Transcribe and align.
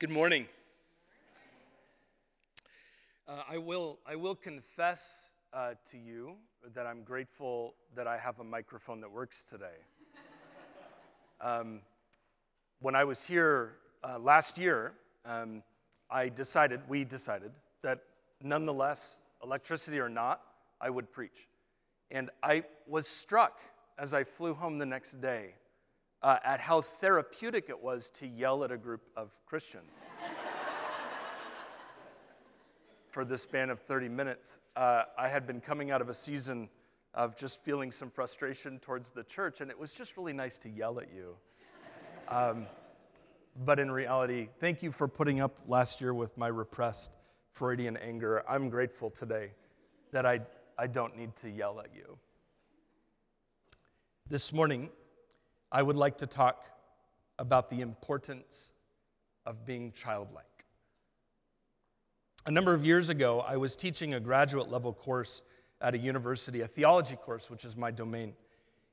Good 0.00 0.10
morning. 0.10 0.46
Uh, 3.26 3.42
I, 3.50 3.58
will, 3.58 3.98
I 4.06 4.14
will 4.14 4.36
confess 4.36 5.32
uh, 5.52 5.72
to 5.90 5.98
you 5.98 6.36
that 6.72 6.86
I'm 6.86 7.02
grateful 7.02 7.74
that 7.96 8.06
I 8.06 8.16
have 8.16 8.38
a 8.38 8.44
microphone 8.44 9.00
that 9.00 9.10
works 9.10 9.42
today. 9.42 9.66
Um, 11.40 11.80
when 12.80 12.94
I 12.94 13.02
was 13.02 13.24
here 13.24 13.74
uh, 14.04 14.20
last 14.20 14.56
year, 14.56 14.92
um, 15.24 15.64
I 16.08 16.28
decided, 16.28 16.80
we 16.88 17.04
decided, 17.04 17.50
that 17.82 18.00
nonetheless, 18.40 19.18
electricity 19.42 19.98
or 19.98 20.08
not, 20.08 20.42
I 20.80 20.90
would 20.90 21.10
preach. 21.10 21.48
And 22.12 22.30
I 22.40 22.62
was 22.86 23.08
struck 23.08 23.58
as 23.98 24.14
I 24.14 24.22
flew 24.22 24.54
home 24.54 24.78
the 24.78 24.86
next 24.86 25.20
day 25.20 25.54
uh, 26.22 26.38
at 26.44 26.60
how 26.60 26.80
therapeutic 26.80 27.68
it 27.68 27.82
was 27.82 28.10
to 28.10 28.26
yell 28.26 28.64
at 28.64 28.72
a 28.72 28.76
group 28.76 29.02
of 29.16 29.30
Christians. 29.46 30.06
For 33.10 33.24
the 33.24 33.38
span 33.38 33.70
of 33.70 33.80
30 33.80 34.08
minutes, 34.08 34.60
uh, 34.76 35.04
I 35.16 35.28
had 35.28 35.46
been 35.46 35.60
coming 35.60 35.90
out 35.90 36.00
of 36.00 36.08
a 36.08 36.14
season 36.14 36.68
of 37.14 37.36
just 37.36 37.64
feeling 37.64 37.90
some 37.90 38.10
frustration 38.10 38.78
towards 38.78 39.10
the 39.10 39.24
church, 39.24 39.60
and 39.60 39.70
it 39.70 39.78
was 39.78 39.92
just 39.92 40.16
really 40.16 40.32
nice 40.32 40.58
to 40.58 40.68
yell 40.68 41.00
at 41.00 41.08
you. 41.12 41.36
Um, 42.28 42.66
but 43.64 43.80
in 43.80 43.90
reality, 43.90 44.48
thank 44.60 44.82
you 44.82 44.92
for 44.92 45.08
putting 45.08 45.40
up 45.40 45.58
last 45.66 46.00
year 46.00 46.14
with 46.14 46.36
my 46.36 46.48
repressed 46.48 47.10
Freudian 47.52 47.96
anger. 47.96 48.44
I'm 48.48 48.68
grateful 48.68 49.10
today 49.10 49.52
that 50.12 50.26
I, 50.26 50.40
I 50.78 50.86
don't 50.86 51.16
need 51.16 51.34
to 51.36 51.50
yell 51.50 51.80
at 51.80 51.88
you. 51.94 52.18
This 54.28 54.52
morning, 54.52 54.90
I 55.70 55.82
would 55.82 55.96
like 55.96 56.18
to 56.18 56.26
talk 56.26 56.64
about 57.38 57.70
the 57.70 57.80
importance 57.80 58.72
of 59.44 59.64
being 59.64 59.92
childlike. 59.92 60.44
A 62.46 62.50
number 62.50 62.72
of 62.72 62.84
years 62.84 63.10
ago, 63.10 63.44
I 63.46 63.56
was 63.58 63.76
teaching 63.76 64.14
a 64.14 64.20
graduate 64.20 64.70
level 64.70 64.92
course 64.92 65.42
at 65.80 65.94
a 65.94 65.98
university, 65.98 66.62
a 66.62 66.66
theology 66.66 67.16
course, 67.16 67.50
which 67.50 67.64
is 67.64 67.76
my 67.76 67.90
domain. 67.90 68.32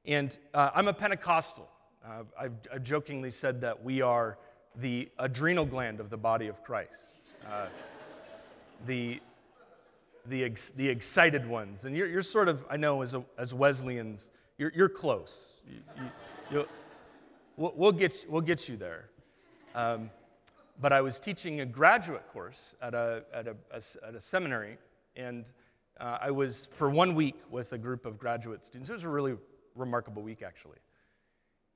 And 0.06 0.38
uh, 0.54 0.72
I'm 0.76 0.88
a 0.88 0.94
Pentecostal. 0.94 1.70
Uh, 2.06 2.24
I've, 2.40 2.54
I've, 2.72 2.84
jokingly 2.84 3.32
said 3.32 3.62
that 3.62 3.84
we 3.84 4.02
are 4.02 4.38
the 4.76 5.10
adrenal 5.18 5.66
gland 5.66 6.00
of 6.00 6.10
the 6.10 6.18
body 6.18 6.48
of 6.48 6.64
Christ, 6.64 7.16
uh, 7.50 7.68
the, 8.86 9.20
the, 10.28 10.44
ex, 10.44 10.70
the 10.70 10.88
excited 10.88 11.48
ones. 11.48 11.86
And 11.86 11.96
you're, 11.96 12.08
you're 12.08 12.22
sort 12.22 12.50
of, 12.50 12.66
I 12.70 12.78
know, 12.78 13.02
as, 13.02 13.16
a, 13.16 13.24
as 13.38 13.54
Wesleyans, 13.54 14.32
you're, 14.58 14.72
you're 14.76 14.90
close. 14.90 15.62
You, 15.68 15.80
you, 15.98 16.12
You'll, 16.52 16.68
we'll, 17.58 17.92
get, 17.92 18.26
we'll 18.30 18.42
get 18.42 18.70
you 18.70 18.78
there. 18.78 19.10
Um, 19.74 20.12
but 20.80 20.94
I 20.94 21.02
was 21.02 21.20
teaching 21.20 21.62
a 21.62 21.66
graduate 21.66 22.28
course 22.32 22.76
at 22.82 22.94
a, 22.94 23.24
at 23.34 23.48
a, 23.48 23.56
a 23.72 23.82
at 24.08 24.16
a 24.16 24.22
seminary, 24.22 24.78
and 25.16 25.52
uh, 26.00 26.18
I 26.22 26.32
was 26.32 26.68
for 26.76 26.90
one 26.90 27.16
week 27.16 27.36
with 27.50 27.74
a 27.74 27.78
group 27.78 28.06
of 28.06 28.20
graduate 28.20 28.66
students. 28.66 28.90
It 28.90 28.94
was 28.94 29.06
a 29.06 29.10
really 29.10 29.36
remarkable 29.74 30.22
week, 30.22 30.44
actually. 30.44 30.78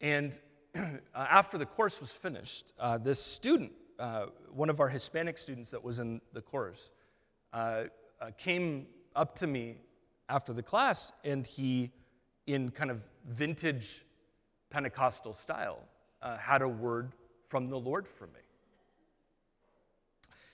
And 0.01 0.37
uh, 0.75 0.89
after 1.15 1.57
the 1.57 1.65
course 1.65 1.99
was 1.99 2.11
finished, 2.11 2.73
uh, 2.79 2.97
this 2.97 3.23
student, 3.23 3.71
uh, 3.97 4.27
one 4.53 4.69
of 4.69 4.79
our 4.79 4.89
Hispanic 4.89 5.37
students 5.37 5.71
that 5.71 5.83
was 5.83 5.99
in 5.99 6.21
the 6.33 6.41
course, 6.41 6.91
uh, 7.53 7.83
uh, 8.21 8.31
came 8.37 8.85
up 9.15 9.35
to 9.35 9.47
me 9.47 9.77
after 10.27 10.53
the 10.53 10.63
class, 10.63 11.11
and 11.23 11.47
he, 11.47 11.91
in 12.45 12.69
kind 12.69 12.91
of 12.91 13.01
vintage 13.25 14.03
Pentecostal 14.69 15.33
style, 15.33 15.79
uh, 16.21 16.37
had 16.37 16.61
a 16.61 16.67
word 16.67 17.13
from 17.47 17.69
the 17.69 17.79
Lord 17.79 18.07
for 18.07 18.27
me. 18.27 18.39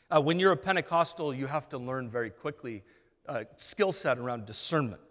Uh, 0.09 0.21
when 0.21 0.39
you're 0.39 0.51
a 0.51 0.57
Pentecostal, 0.57 1.33
you 1.33 1.47
have 1.47 1.67
to 1.69 1.77
learn 1.77 2.09
very 2.09 2.29
quickly 2.29 2.83
uh, 3.27 3.43
skill 3.57 3.91
set 3.91 4.17
around 4.17 4.45
discernment. 4.45 5.01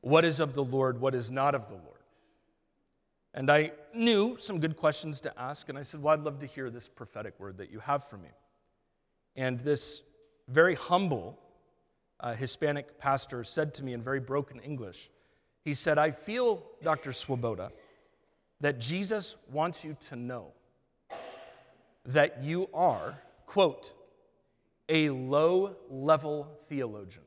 What 0.00 0.24
is 0.24 0.40
of 0.40 0.54
the 0.54 0.64
Lord, 0.64 1.00
what 1.00 1.14
is 1.14 1.30
not 1.30 1.54
of 1.54 1.68
the 1.68 1.74
Lord? 1.74 1.94
And 3.32 3.50
I 3.50 3.72
knew 3.94 4.36
some 4.38 4.60
good 4.60 4.76
questions 4.76 5.20
to 5.22 5.40
ask, 5.40 5.68
and 5.68 5.78
I 5.78 5.82
said, 5.82 6.02
Well, 6.02 6.14
I'd 6.14 6.20
love 6.20 6.40
to 6.40 6.46
hear 6.46 6.70
this 6.70 6.88
prophetic 6.88 7.38
word 7.40 7.58
that 7.58 7.70
you 7.70 7.80
have 7.80 8.04
for 8.04 8.16
me. 8.16 8.28
And 9.34 9.58
this 9.60 10.02
very 10.48 10.74
humble 10.74 11.38
uh, 12.20 12.34
Hispanic 12.34 12.98
pastor 12.98 13.42
said 13.44 13.74
to 13.74 13.84
me 13.84 13.92
in 13.92 14.02
very 14.02 14.20
broken 14.20 14.60
English, 14.60 15.10
he 15.64 15.72
said, 15.72 15.96
I 15.98 16.10
feel, 16.10 16.62
Dr. 16.82 17.12
Swoboda, 17.12 17.72
that 18.60 18.78
Jesus 18.78 19.36
wants 19.50 19.84
you 19.84 19.96
to 20.08 20.16
know 20.16 20.52
that 22.04 22.42
you 22.42 22.68
are, 22.74 23.18
quote, 23.46 23.92
a 24.88 25.08
low 25.08 25.74
level 25.88 26.48
theologian. 26.64 27.24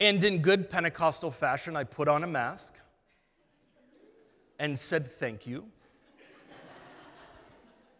And 0.00 0.22
in 0.24 0.42
good 0.42 0.68
Pentecostal 0.68 1.30
fashion, 1.30 1.76
I 1.76 1.84
put 1.84 2.08
on 2.08 2.24
a 2.24 2.26
mask 2.26 2.74
and 4.58 4.76
said 4.76 5.06
thank 5.06 5.46
you 5.46 5.64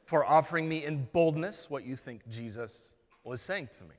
for 0.04 0.24
offering 0.24 0.68
me 0.68 0.84
in 0.84 1.08
boldness 1.12 1.70
what 1.70 1.84
you 1.84 1.96
think 1.96 2.28
Jesus 2.28 2.90
was 3.22 3.40
saying 3.40 3.68
to 3.78 3.84
me. 3.84 3.94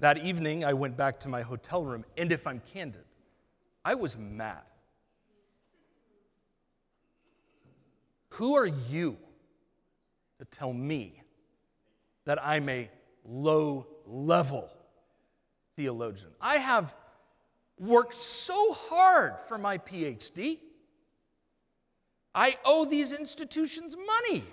That 0.00 0.18
evening, 0.18 0.64
I 0.64 0.72
went 0.72 0.96
back 0.96 1.20
to 1.20 1.28
my 1.28 1.42
hotel 1.42 1.84
room, 1.84 2.04
and 2.16 2.32
if 2.32 2.46
I'm 2.46 2.60
candid, 2.72 3.04
I 3.84 3.94
was 3.94 4.16
mad. 4.16 4.62
Who 8.30 8.54
are 8.54 8.66
you 8.66 9.16
to 10.38 10.44
tell 10.44 10.72
me 10.72 11.22
that 12.24 12.44
I'm 12.44 12.68
a 12.68 12.90
low 13.24 13.86
level 14.06 14.70
theologian? 15.76 16.30
I 16.40 16.56
have 16.56 16.94
worked 17.78 18.14
so 18.14 18.72
hard 18.72 19.34
for 19.46 19.58
my 19.58 19.78
PhD. 19.78 20.58
I 22.34 22.56
owe 22.64 22.84
these 22.84 23.12
institutions 23.12 23.96
money. 23.96 24.44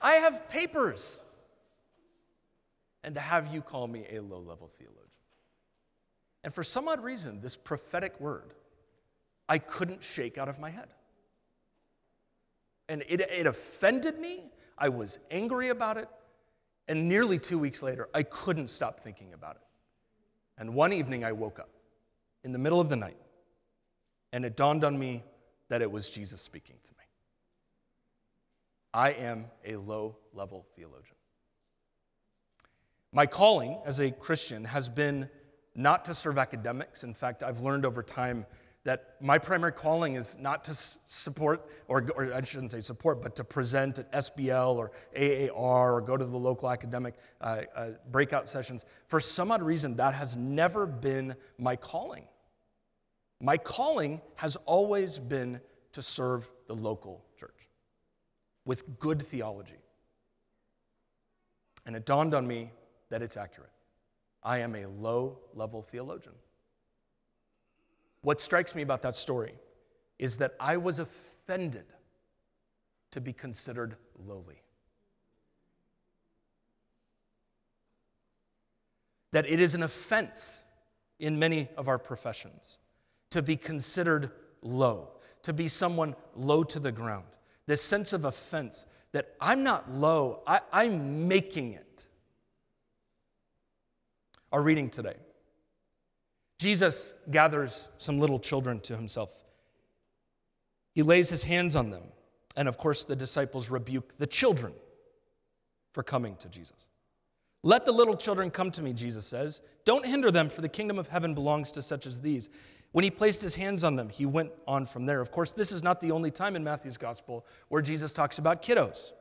I 0.00 0.14
have 0.14 0.48
papers. 0.48 1.20
And 3.02 3.14
to 3.14 3.20
have 3.20 3.52
you 3.54 3.62
call 3.62 3.86
me 3.86 4.06
a 4.10 4.20
low 4.20 4.40
level 4.40 4.70
theologian. 4.76 5.02
And 6.42 6.52
for 6.52 6.64
some 6.64 6.88
odd 6.88 7.02
reason, 7.02 7.40
this 7.40 7.56
prophetic 7.56 8.20
word, 8.20 8.52
I 9.48 9.58
couldn't 9.58 10.02
shake 10.02 10.38
out 10.38 10.48
of 10.48 10.58
my 10.58 10.70
head. 10.70 10.88
And 12.88 13.02
it, 13.08 13.20
it 13.20 13.46
offended 13.46 14.18
me. 14.18 14.44
I 14.78 14.88
was 14.88 15.18
angry 15.30 15.68
about 15.68 15.96
it. 15.96 16.08
And 16.88 17.08
nearly 17.08 17.38
two 17.38 17.58
weeks 17.58 17.82
later, 17.82 18.08
I 18.14 18.22
couldn't 18.22 18.68
stop 18.68 19.00
thinking 19.00 19.32
about 19.32 19.56
it. 19.56 19.62
And 20.58 20.74
one 20.74 20.92
evening, 20.92 21.24
I 21.24 21.32
woke 21.32 21.58
up 21.58 21.70
in 22.44 22.52
the 22.52 22.58
middle 22.58 22.80
of 22.80 22.88
the 22.88 22.96
night 22.96 23.16
and 24.32 24.44
it 24.44 24.56
dawned 24.56 24.84
on 24.84 24.98
me 24.98 25.22
that 25.68 25.82
it 25.82 25.90
was 25.90 26.10
Jesus 26.10 26.40
speaking 26.40 26.76
to 26.82 26.92
me. 26.92 27.04
I 28.94 29.10
am 29.10 29.46
a 29.64 29.76
low 29.76 30.16
level 30.32 30.66
theologian. 30.74 31.16
My 33.12 33.26
calling 33.26 33.78
as 33.84 34.00
a 34.00 34.10
Christian 34.10 34.64
has 34.64 34.88
been 34.88 35.28
not 35.74 36.06
to 36.06 36.14
serve 36.14 36.38
academics. 36.38 37.04
In 37.04 37.14
fact, 37.14 37.42
I've 37.42 37.60
learned 37.60 37.84
over 37.84 38.02
time 38.02 38.46
that 38.84 39.16
my 39.20 39.36
primary 39.36 39.72
calling 39.72 40.14
is 40.14 40.36
not 40.38 40.62
to 40.64 40.74
support, 41.08 41.68
or, 41.88 42.06
or, 42.14 42.32
I 42.32 42.40
shouldn't 42.42 42.70
say 42.70 42.80
support, 42.80 43.20
but 43.20 43.34
to 43.36 43.44
present 43.44 43.98
at 43.98 44.12
SBL 44.12 44.76
or 44.76 44.92
AAR 45.16 45.94
or 45.94 46.00
go 46.00 46.16
to 46.16 46.24
the 46.24 46.38
local 46.38 46.70
academic 46.70 47.14
uh, 47.40 47.62
uh, 47.74 47.86
breakout 48.10 48.48
sessions. 48.48 48.84
For 49.08 49.18
some 49.18 49.50
odd 49.50 49.60
reason, 49.60 49.96
that 49.96 50.14
has 50.14 50.36
never 50.36 50.86
been 50.86 51.34
my 51.58 51.74
calling. 51.74 52.28
My 53.40 53.58
calling 53.58 54.22
has 54.36 54.56
always 54.64 55.18
been 55.18 55.60
to 55.92 56.02
serve 56.02 56.48
the 56.66 56.74
local 56.74 57.24
church 57.38 57.68
with 58.64 58.98
good 58.98 59.22
theology. 59.22 59.76
And 61.84 61.94
it 61.94 62.04
dawned 62.04 62.34
on 62.34 62.46
me 62.46 62.72
that 63.10 63.22
it's 63.22 63.36
accurate. 63.36 63.70
I 64.42 64.58
am 64.58 64.74
a 64.74 64.86
low 64.86 65.38
level 65.54 65.82
theologian. 65.82 66.34
What 68.22 68.40
strikes 68.40 68.74
me 68.74 68.82
about 68.82 69.02
that 69.02 69.14
story 69.14 69.54
is 70.18 70.38
that 70.38 70.54
I 70.58 70.78
was 70.78 70.98
offended 70.98 71.84
to 73.12 73.20
be 73.20 73.32
considered 73.32 73.96
lowly. 74.18 74.62
That 79.32 79.46
it 79.46 79.60
is 79.60 79.74
an 79.74 79.82
offense 79.82 80.62
in 81.18 81.38
many 81.38 81.68
of 81.76 81.88
our 81.88 81.98
professions 81.98 82.78
to 83.30 83.42
be 83.42 83.56
considered 83.56 84.30
low, 84.62 85.10
to 85.42 85.52
be 85.52 85.68
someone 85.68 86.14
low 86.34 86.64
to 86.64 86.78
the 86.78 86.92
ground. 86.92 87.24
This 87.66 87.82
sense 87.82 88.12
of 88.12 88.24
offense 88.24 88.86
that 89.12 89.34
I'm 89.40 89.62
not 89.62 89.92
low, 89.92 90.42
I, 90.46 90.60
I'm 90.72 91.28
making 91.28 91.72
it. 91.72 92.06
Our 94.52 94.62
reading 94.62 94.90
today 94.90 95.16
Jesus 96.58 97.14
gathers 97.30 97.88
some 97.98 98.18
little 98.18 98.38
children 98.38 98.80
to 98.80 98.96
himself. 98.96 99.30
He 100.94 101.02
lays 101.02 101.28
his 101.28 101.44
hands 101.44 101.76
on 101.76 101.90
them. 101.90 102.04
And 102.56 102.68
of 102.68 102.78
course, 102.78 103.04
the 103.04 103.16
disciples 103.16 103.68
rebuke 103.68 104.16
the 104.18 104.26
children 104.26 104.72
for 105.92 106.02
coming 106.02 106.36
to 106.36 106.48
Jesus. 106.48 106.88
Let 107.62 107.84
the 107.84 107.92
little 107.92 108.16
children 108.16 108.50
come 108.50 108.70
to 108.70 108.82
me, 108.82 108.92
Jesus 108.92 109.26
says. 109.26 109.60
Don't 109.84 110.06
hinder 110.06 110.30
them, 110.30 110.48
for 110.48 110.62
the 110.62 110.68
kingdom 110.68 110.98
of 110.98 111.08
heaven 111.08 111.34
belongs 111.34 111.70
to 111.72 111.82
such 111.82 112.06
as 112.06 112.20
these. 112.20 112.48
When 112.92 113.04
he 113.04 113.10
placed 113.10 113.42
his 113.42 113.56
hands 113.56 113.84
on 113.84 113.96
them, 113.96 114.08
he 114.08 114.24
went 114.24 114.52
on 114.66 114.86
from 114.86 115.06
there. 115.06 115.20
Of 115.20 115.30
course, 115.30 115.52
this 115.52 115.72
is 115.72 115.82
not 115.82 116.00
the 116.00 116.12
only 116.12 116.30
time 116.30 116.56
in 116.56 116.64
Matthew's 116.64 116.96
gospel 116.96 117.46
where 117.68 117.82
Jesus 117.82 118.12
talks 118.12 118.38
about 118.38 118.62
kiddos. 118.62 119.12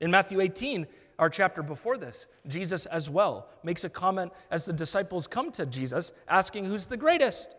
In 0.00 0.10
Matthew 0.10 0.40
18, 0.40 0.86
our 1.18 1.28
chapter 1.28 1.62
before 1.62 1.96
this, 1.96 2.26
Jesus 2.46 2.86
as 2.86 3.10
well 3.10 3.48
makes 3.64 3.82
a 3.82 3.88
comment 3.88 4.32
as 4.50 4.64
the 4.64 4.72
disciples 4.72 5.26
come 5.26 5.50
to 5.52 5.66
Jesus 5.66 6.12
asking 6.28 6.66
who's 6.66 6.86
the 6.86 6.96
greatest. 6.96 7.54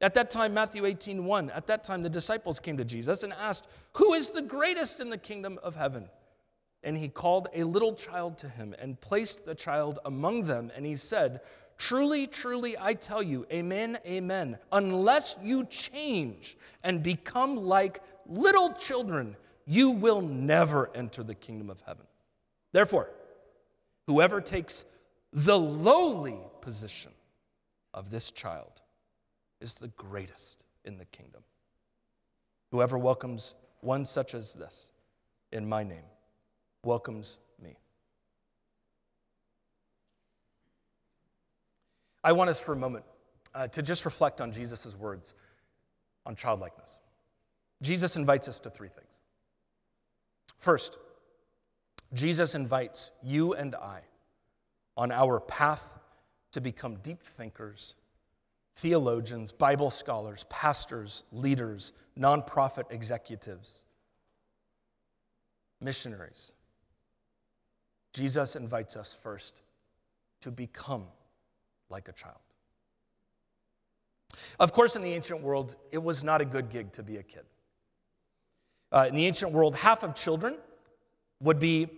At 0.00 0.14
that 0.14 0.30
time, 0.30 0.54
Matthew 0.54 0.84
18, 0.84 1.24
1, 1.24 1.50
at 1.50 1.66
that 1.66 1.84
time 1.84 2.02
the 2.02 2.10
disciples 2.10 2.58
came 2.58 2.76
to 2.76 2.84
Jesus 2.84 3.22
and 3.22 3.32
asked, 3.32 3.66
Who 3.94 4.14
is 4.14 4.30
the 4.30 4.42
greatest 4.42 5.00
in 5.00 5.10
the 5.10 5.18
kingdom 5.18 5.58
of 5.62 5.76
heaven? 5.76 6.08
And 6.82 6.96
he 6.96 7.08
called 7.08 7.48
a 7.54 7.64
little 7.64 7.94
child 7.94 8.38
to 8.38 8.48
him 8.48 8.74
and 8.78 9.00
placed 9.00 9.44
the 9.44 9.54
child 9.54 9.98
among 10.04 10.44
them, 10.44 10.70
and 10.74 10.86
he 10.86 10.96
said, 10.96 11.40
Truly, 11.78 12.26
truly, 12.26 12.76
I 12.78 12.94
tell 12.94 13.22
you, 13.22 13.46
amen, 13.52 13.98
amen. 14.06 14.58
Unless 14.72 15.36
you 15.42 15.66
change 15.66 16.56
and 16.82 17.02
become 17.02 17.56
like 17.56 18.00
little 18.26 18.72
children, 18.72 19.36
you 19.66 19.90
will 19.90 20.22
never 20.22 20.90
enter 20.94 21.22
the 21.22 21.34
kingdom 21.34 21.68
of 21.68 21.80
heaven. 21.82 22.06
Therefore, 22.72 23.10
whoever 24.06 24.40
takes 24.40 24.84
the 25.32 25.58
lowly 25.58 26.38
position 26.62 27.12
of 27.92 28.10
this 28.10 28.30
child 28.30 28.80
is 29.60 29.74
the 29.74 29.88
greatest 29.88 30.64
in 30.84 30.98
the 30.98 31.04
kingdom. 31.06 31.42
Whoever 32.70 32.96
welcomes 32.96 33.54
one 33.80 34.04
such 34.04 34.34
as 34.34 34.54
this 34.54 34.92
in 35.52 35.68
my 35.68 35.82
name 35.82 36.04
welcomes 36.84 37.38
me. 37.62 37.76
I 42.26 42.32
want 42.32 42.50
us 42.50 42.60
for 42.60 42.72
a 42.72 42.76
moment 42.76 43.04
uh, 43.54 43.68
to 43.68 43.82
just 43.82 44.04
reflect 44.04 44.40
on 44.40 44.50
Jesus' 44.50 44.96
words 44.96 45.34
on 46.26 46.34
childlikeness. 46.34 46.98
Jesus 47.82 48.16
invites 48.16 48.48
us 48.48 48.58
to 48.58 48.70
three 48.70 48.88
things. 48.88 49.20
First, 50.58 50.98
Jesus 52.12 52.56
invites 52.56 53.12
you 53.22 53.54
and 53.54 53.76
I 53.76 54.00
on 54.96 55.12
our 55.12 55.38
path 55.38 56.00
to 56.50 56.60
become 56.60 56.96
deep 56.96 57.22
thinkers, 57.22 57.94
theologians, 58.74 59.52
Bible 59.52 59.92
scholars, 59.92 60.46
pastors, 60.50 61.22
leaders, 61.30 61.92
nonprofit 62.18 62.90
executives, 62.90 63.84
missionaries. 65.80 66.50
Jesus 68.12 68.56
invites 68.56 68.96
us 68.96 69.14
first 69.14 69.62
to 70.40 70.50
become 70.50 71.04
like 71.88 72.08
a 72.08 72.12
child. 72.12 72.36
Of 74.58 74.72
course, 74.72 74.96
in 74.96 75.02
the 75.02 75.12
ancient 75.12 75.42
world, 75.42 75.76
it 75.90 76.02
was 76.02 76.24
not 76.24 76.40
a 76.40 76.44
good 76.44 76.68
gig 76.70 76.92
to 76.92 77.02
be 77.02 77.16
a 77.16 77.22
kid. 77.22 77.44
Uh, 78.92 79.06
in 79.08 79.14
the 79.14 79.26
ancient 79.26 79.52
world, 79.52 79.76
half 79.76 80.02
of 80.02 80.14
children 80.14 80.56
would 81.40 81.58
be 81.58 81.88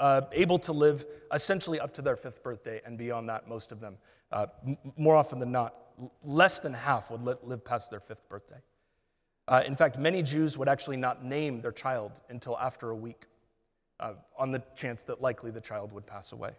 uh, 0.00 0.22
able 0.32 0.58
to 0.60 0.72
live 0.72 1.04
essentially 1.32 1.80
up 1.80 1.92
to 1.94 2.02
their 2.02 2.16
fifth 2.16 2.42
birthday, 2.42 2.80
and 2.84 2.96
beyond 2.96 3.28
that, 3.28 3.48
most 3.48 3.72
of 3.72 3.80
them, 3.80 3.96
uh, 4.32 4.46
m- 4.66 4.78
more 4.96 5.16
often 5.16 5.38
than 5.38 5.52
not, 5.52 5.74
less 6.22 6.60
than 6.60 6.72
half 6.72 7.10
would 7.10 7.22
li- 7.22 7.34
live 7.42 7.64
past 7.64 7.90
their 7.90 8.00
fifth 8.00 8.28
birthday. 8.28 8.60
Uh, 9.48 9.62
in 9.66 9.74
fact, 9.74 9.98
many 9.98 10.22
Jews 10.22 10.56
would 10.56 10.68
actually 10.68 10.96
not 10.96 11.24
name 11.24 11.60
their 11.60 11.72
child 11.72 12.12
until 12.28 12.56
after 12.58 12.90
a 12.90 12.96
week, 12.96 13.26
uh, 13.98 14.12
on 14.36 14.52
the 14.52 14.62
chance 14.76 15.04
that 15.04 15.20
likely 15.20 15.50
the 15.50 15.60
child 15.60 15.92
would 15.92 16.06
pass 16.06 16.32
away. 16.32 16.52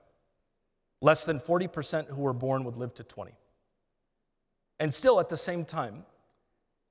Less 1.01 1.25
than 1.25 1.39
40% 1.39 2.07
who 2.07 2.21
were 2.21 2.33
born 2.33 2.63
would 2.65 2.75
live 2.75 2.93
to 2.95 3.03
20. 3.03 3.31
And 4.79 4.93
still, 4.93 5.19
at 5.19 5.29
the 5.29 5.37
same 5.37 5.65
time, 5.65 6.05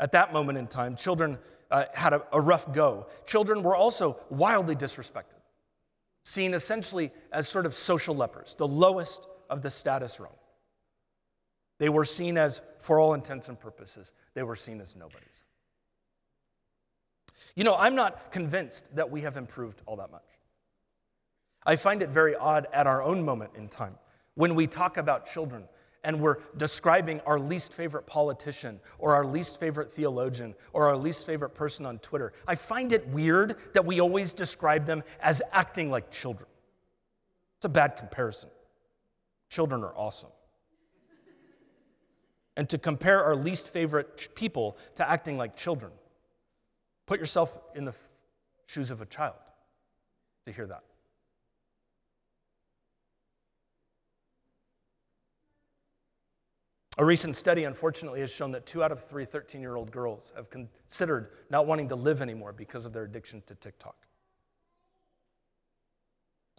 at 0.01 0.13
that 0.13 0.33
moment 0.33 0.59
in 0.59 0.67
time, 0.67 0.97
children 0.97 1.39
uh, 1.71 1.85
had 1.95 2.13
a, 2.13 2.23
a 2.33 2.41
rough 2.41 2.73
go. 2.73 3.07
Children 3.27 3.63
were 3.63 3.77
also 3.77 4.19
wildly 4.31 4.77
disrespected 4.77 5.39
seen 6.29 6.53
essentially 6.53 7.11
as 7.33 7.49
sort 7.49 7.65
of 7.65 7.75
social 7.75 8.15
lepers, 8.15 8.55
the 8.57 8.69
lowest 8.69 9.27
of 9.49 9.63
the 9.63 9.71
status 9.71 10.21
rung. 10.21 10.37
They 11.79 11.89
were 11.89 12.05
seen 12.05 12.37
as, 12.37 12.61
for 12.81 13.01
all 13.01 13.15
intents 13.15 13.49
and 13.49 13.59
purposes, 13.59 14.13
they 14.35 14.43
were 14.43 14.55
seen 14.55 14.83
as 14.83 14.95
nobodies. 14.95 15.45
You 17.55 17.65
know, 17.65 17.77
I'm 17.77 17.95
not 17.95 18.31
convinced 18.31 18.95
that 18.95 19.11
we 19.11 19.23
have 19.23 19.39
improved 19.39 19.81
all 19.87 19.97
that 19.97 20.11
much. 20.11 20.28
I 21.69 21.77
find 21.77 22.03
it 22.03 22.09
very 22.09 22.35
odd 22.35 22.67
at 22.73 22.87
our 22.87 23.03
own 23.03 23.23
moment 23.23 23.51
in 23.55 23.69
time 23.69 23.95
when 24.37 24.55
we 24.55 24.67
talk 24.67 24.97
about 24.97 25.27
children 25.27 25.65
and 26.03 26.19
we're 26.19 26.39
describing 26.57 27.21
our 27.27 27.39
least 27.39 27.75
favorite 27.75 28.07
politician 28.07 28.81
or 28.99 29.15
our 29.15 29.27
least 29.27 29.61
favorite 29.61 29.93
theologian 29.93 30.55
or 30.73 30.87
our 30.87 30.97
least 30.97 31.27
favorite 31.27 31.51
person 31.51 31.85
on 31.85 31.99
Twitter, 31.99 32.33
I 32.47 32.55
find 32.55 32.95
it 32.95 33.07
weird 33.09 33.57
that 33.75 33.85
we 33.85 34.01
always 34.01 34.33
describe 34.33 34.87
them 34.87 35.05
as 35.21 35.43
acting 35.53 35.91
like 35.91 36.11
children. 36.11 36.49
It's 37.59 37.67
a 37.67 37.69
bad 37.69 37.99
comparison. 37.99 38.49
Children 39.51 39.85
are 39.85 39.95
awesome. 39.95 40.31
And 42.57 42.67
to 42.71 42.79
compare 42.79 43.23
our 43.23 43.37
least 43.37 43.75
favorite 43.75 44.35
people 44.35 44.79
to 44.95 45.07
acting 45.07 45.37
like 45.37 45.55
children, 45.55 45.93
put 47.05 47.21
yourself 47.21 47.59
in 47.75 47.85
the 47.85 47.95
shoes 48.65 48.91
of 48.91 49.03
a 49.03 49.07
child 49.07 49.37
to 50.47 50.53
hear 50.53 50.67
that. 50.69 50.85
A 56.99 57.05
recent 57.05 57.37
study, 57.37 57.63
unfortunately, 57.63 58.21
has 58.21 58.33
shown 58.33 58.51
that 58.53 58.67
two 58.67 58.83
out 58.83 58.91
of 58.91 59.03
three 59.03 59.25
13 59.25 59.61
year 59.61 59.77
old 59.77 59.93
girls 59.93 60.33
have 60.35 60.51
considered 60.51 61.31
not 61.49 61.67
wanting 61.67 61.89
to 61.89 61.95
live 61.97 62.21
anymore 62.21 62.53
because 62.53 62.85
of 62.85 62.93
their 62.93 63.05
addiction 63.05 63.41
to 63.47 63.55
TikTok. 63.55 63.95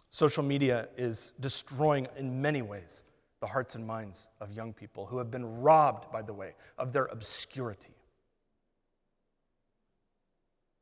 Social 0.08 0.42
media 0.42 0.88
is 0.96 1.34
destroying, 1.40 2.08
in 2.16 2.40
many 2.40 2.62
ways, 2.62 3.04
the 3.40 3.46
hearts 3.46 3.74
and 3.74 3.86
minds 3.86 4.28
of 4.40 4.52
young 4.52 4.72
people 4.72 5.06
who 5.06 5.18
have 5.18 5.30
been 5.30 5.60
robbed, 5.60 6.10
by 6.10 6.22
the 6.22 6.32
way, 6.32 6.54
of 6.78 6.92
their 6.92 7.04
obscurity. 7.06 7.94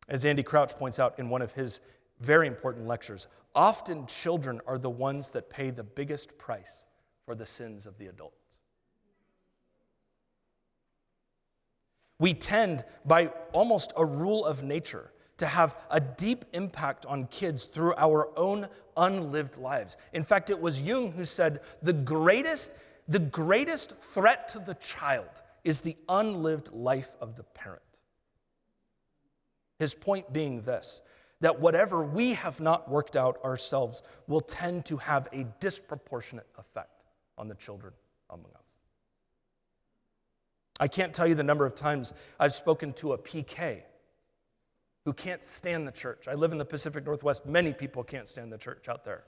As 0.09 0.25
Andy 0.25 0.43
Crouch 0.43 0.77
points 0.79 0.99
out 0.99 1.19
in 1.19 1.29
one 1.29 1.43
of 1.43 1.53
his 1.53 1.81
very 2.21 2.47
important 2.47 2.87
lectures, 2.87 3.27
often 3.55 4.07
children 4.07 4.61
are 4.67 4.79
the 4.79 4.89
ones 4.89 5.33
that 5.33 5.51
pay 5.51 5.71
the 5.71 5.85
biggest 5.85 6.39
price 6.39 6.85
for 7.27 7.35
the 7.35 7.45
sins 7.45 7.85
of 7.85 7.99
the 7.99 8.07
adult. 8.07 8.38
We 12.19 12.35
tend, 12.35 12.85
by 13.05 13.27
almost 13.53 13.93
a 13.97 14.05
rule 14.05 14.45
of 14.45 14.63
nature, 14.63 15.13
to 15.37 15.47
have 15.47 15.77
a 15.91 16.01
deep 16.01 16.45
impact 16.53 17.07
on 17.07 17.27
kids 17.27 17.65
through 17.65 17.95
our 17.97 18.29
own 18.37 18.69
unlived 18.97 19.57
lives. 19.57 19.97
In 20.13 20.25
fact, 20.25 20.51
it 20.51 20.61
was 20.61 20.83
Jung 20.83 21.13
who 21.13 21.25
said 21.25 21.61
the 21.81 21.93
greatest, 21.93 22.73
the 23.07 23.21
greatest 23.21 23.97
threat 23.97 24.49
to 24.49 24.59
the 24.59 24.75
child 24.75 25.43
is 25.63 25.81
the 25.81 25.97
unlived 26.09 26.73
life 26.73 27.11
of 27.21 27.37
the 27.37 27.45
parent. 27.45 27.83
His 29.79 29.95
point 29.95 30.33
being 30.33 30.63
this 30.63 31.01
that 31.41 31.61
whatever 31.61 32.03
we 32.03 32.35
have 32.35 32.61
not 32.61 32.91
worked 32.91 33.17
out 33.17 33.39
ourselves 33.45 34.03
will 34.27 34.41
tend 34.41 34.85
to 34.85 34.97
have 34.97 35.29
a 35.33 35.47
disproportionate 35.61 36.49
effect 36.59 37.05
on 37.37 37.47
the 37.47 37.55
children 37.55 37.93
among 38.29 38.51
us. 38.59 38.68
I 40.81 40.89
can't 40.89 41.13
tell 41.13 41.27
you 41.27 41.35
the 41.35 41.43
number 41.43 41.67
of 41.67 41.75
times 41.75 42.13
I've 42.39 42.55
spoken 42.55 42.93
to 42.95 43.13
a 43.13 43.19
PK 43.19 43.83
who 45.05 45.13
can't 45.13 45.43
stand 45.43 45.87
the 45.87 45.93
church. 45.93 46.29
I 46.29 46.35
live 46.35 46.53
in 46.53 46.59
the 46.59 46.65
Pacific 46.65 47.05
Northwest. 47.05 47.47
Many 47.47 47.73
people 47.73 48.05
can't 48.05 48.29
stand 48.29 48.53
the 48.53 48.59
church 48.59 48.89
out 48.89 49.05
there. 49.05 49.25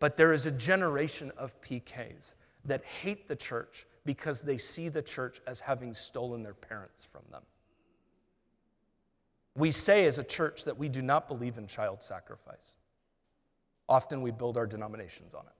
But 0.00 0.16
there 0.16 0.32
is 0.32 0.46
a 0.46 0.50
generation 0.50 1.32
of 1.36 1.60
PKs 1.60 2.36
that 2.64 2.84
hate 2.84 3.28
the 3.28 3.36
church 3.36 3.86
because 4.04 4.42
they 4.42 4.56
see 4.56 4.88
the 4.88 5.02
church 5.02 5.40
as 5.46 5.60
having 5.60 5.94
stolen 5.94 6.42
their 6.42 6.54
parents 6.54 7.04
from 7.04 7.22
them. 7.30 7.42
We 9.54 9.70
say 9.70 10.06
as 10.06 10.18
a 10.18 10.24
church 10.24 10.64
that 10.64 10.78
we 10.78 10.88
do 10.88 11.02
not 11.02 11.28
believe 11.28 11.58
in 11.58 11.66
child 11.66 12.02
sacrifice. 12.02 12.76
Often 13.88 14.22
we 14.22 14.30
build 14.30 14.56
our 14.56 14.66
denominations 14.66 15.34
on 15.34 15.44
it. 15.46 15.57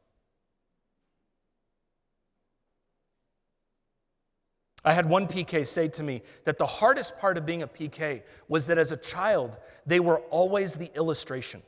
I 4.84 4.92
had 4.92 5.06
one 5.06 5.26
PK 5.26 5.66
say 5.66 5.88
to 5.88 6.02
me 6.02 6.22
that 6.44 6.58
the 6.58 6.66
hardest 6.66 7.18
part 7.18 7.36
of 7.36 7.44
being 7.44 7.62
a 7.62 7.68
PK 7.68 8.22
was 8.48 8.66
that 8.68 8.78
as 8.78 8.92
a 8.92 8.96
child, 8.96 9.58
they 9.86 10.00
were 10.00 10.18
always 10.30 10.74
the 10.74 10.90
illustration. 10.94 11.62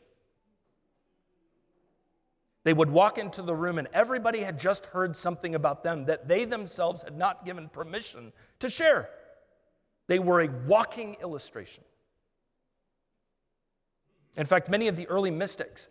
They 2.62 2.72
would 2.72 2.90
walk 2.90 3.18
into 3.18 3.42
the 3.42 3.54
room 3.54 3.78
and 3.78 3.88
everybody 3.92 4.40
had 4.40 4.58
just 4.58 4.86
heard 4.86 5.16
something 5.16 5.54
about 5.54 5.82
them 5.82 6.04
that 6.04 6.28
they 6.28 6.44
themselves 6.44 7.02
had 7.02 7.16
not 7.16 7.44
given 7.44 7.68
permission 7.68 8.32
to 8.58 8.68
share. 8.68 9.08
They 10.06 10.18
were 10.18 10.42
a 10.42 10.48
walking 10.66 11.16
illustration. 11.22 11.84
In 14.36 14.46
fact, 14.46 14.68
many 14.68 14.88
of 14.88 14.96
the 14.96 15.08
early 15.08 15.30
mystics, 15.30 15.88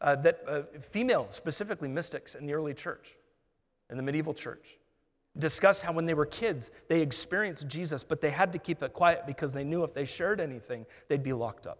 uh, 0.00 0.16
that 0.16 0.40
uh, 0.48 0.62
female 0.80 1.28
specifically 1.30 1.88
mystics 1.88 2.34
in 2.34 2.46
the 2.46 2.54
early 2.54 2.74
church, 2.74 3.16
in 3.90 3.96
the 3.96 4.02
medieval 4.02 4.34
church, 4.34 4.78
discussed 5.38 5.82
how 5.82 5.92
when 5.92 6.06
they 6.06 6.14
were 6.14 6.26
kids, 6.26 6.70
they 6.88 7.00
experienced 7.00 7.68
Jesus, 7.68 8.04
but 8.04 8.20
they 8.20 8.30
had 8.30 8.52
to 8.52 8.58
keep 8.58 8.82
it 8.82 8.92
quiet 8.92 9.26
because 9.26 9.52
they 9.54 9.64
knew 9.64 9.84
if 9.84 9.94
they 9.94 10.04
shared 10.04 10.40
anything, 10.40 10.86
they'd 11.08 11.22
be 11.22 11.32
locked 11.32 11.66
up. 11.66 11.78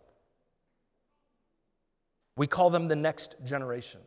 We 2.36 2.46
call 2.46 2.70
them 2.70 2.88
the 2.88 2.96
next 2.96 3.36
generation. 3.44 4.00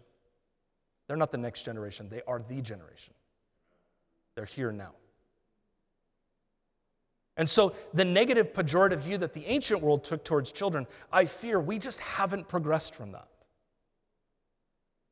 They're 1.08 1.18
not 1.18 1.32
the 1.32 1.38
next 1.38 1.64
generation, 1.64 2.08
they 2.10 2.22
are 2.28 2.40
the 2.40 2.62
generation. 2.62 3.14
They're 4.36 4.46
here 4.46 4.72
now. 4.72 4.94
And 7.38 7.50
so, 7.50 7.74
the 7.94 8.06
negative, 8.06 8.54
pejorative 8.54 9.00
view 9.00 9.18
that 9.18 9.34
the 9.34 9.46
ancient 9.46 9.82
world 9.82 10.04
took 10.04 10.24
towards 10.24 10.52
children, 10.52 10.86
I 11.12 11.26
fear 11.26 11.60
we 11.60 11.80
just 11.80 12.00
haven't 12.00 12.48
progressed 12.48 12.94
from 12.94 13.14
that. 13.14 13.28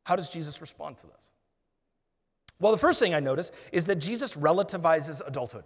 How 0.04 0.16
does 0.16 0.30
Jesus 0.30 0.62
respond 0.62 0.98
to 1.00 1.08
this? 1.08 1.30
Well, 2.60 2.72
the 2.72 2.78
first 2.78 3.00
thing 3.00 3.14
I 3.14 3.20
notice 3.20 3.52
is 3.72 3.86
that 3.86 3.96
Jesus 3.96 4.36
relativizes 4.36 5.22
adulthood. 5.26 5.66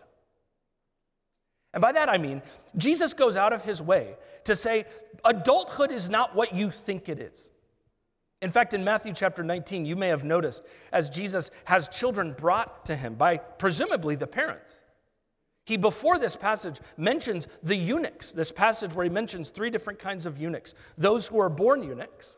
And 1.74 1.82
by 1.82 1.92
that 1.92 2.08
I 2.08 2.18
mean, 2.18 2.42
Jesus 2.78 3.14
goes 3.14 3.36
out 3.36 3.52
of 3.52 3.64
his 3.64 3.82
way 3.82 4.16
to 4.44 4.56
say, 4.56 4.86
adulthood 5.26 5.92
is 5.92 6.10
not 6.10 6.36
what 6.36 6.54
you 6.54 6.70
think 6.70 7.10
it 7.10 7.20
is. 7.20 7.50
In 8.44 8.52
fact, 8.52 8.74
in 8.74 8.84
Matthew 8.84 9.14
chapter 9.14 9.42
19, 9.42 9.86
you 9.86 9.96
may 9.96 10.10
have 10.10 10.24
noticed 10.24 10.64
as 10.92 11.10
Jesus 11.10 11.50
has 11.66 11.88
children 11.88 12.34
brought 12.34 12.86
to 12.86 12.96
him 12.96 13.16
by 13.16 13.38
presumably 13.38 14.16
the 14.16 14.28
parents. 14.28 14.82
He, 15.66 15.78
before 15.78 16.20
this 16.20 16.36
passage, 16.36 16.80
mentions 16.98 17.48
the 17.64 17.76
eunuchs, 17.76 18.34
this 18.34 18.52
passage 18.52 18.94
where 18.94 19.06
he 19.06 19.10
mentions 19.10 19.50
three 19.50 19.70
different 19.70 19.98
kinds 19.98 20.26
of 20.26 20.38
eunuchs 20.38 20.74
those 20.98 21.28
who 21.28 21.40
are 21.40 21.50
born 21.50 21.84
eunuchs, 21.84 22.38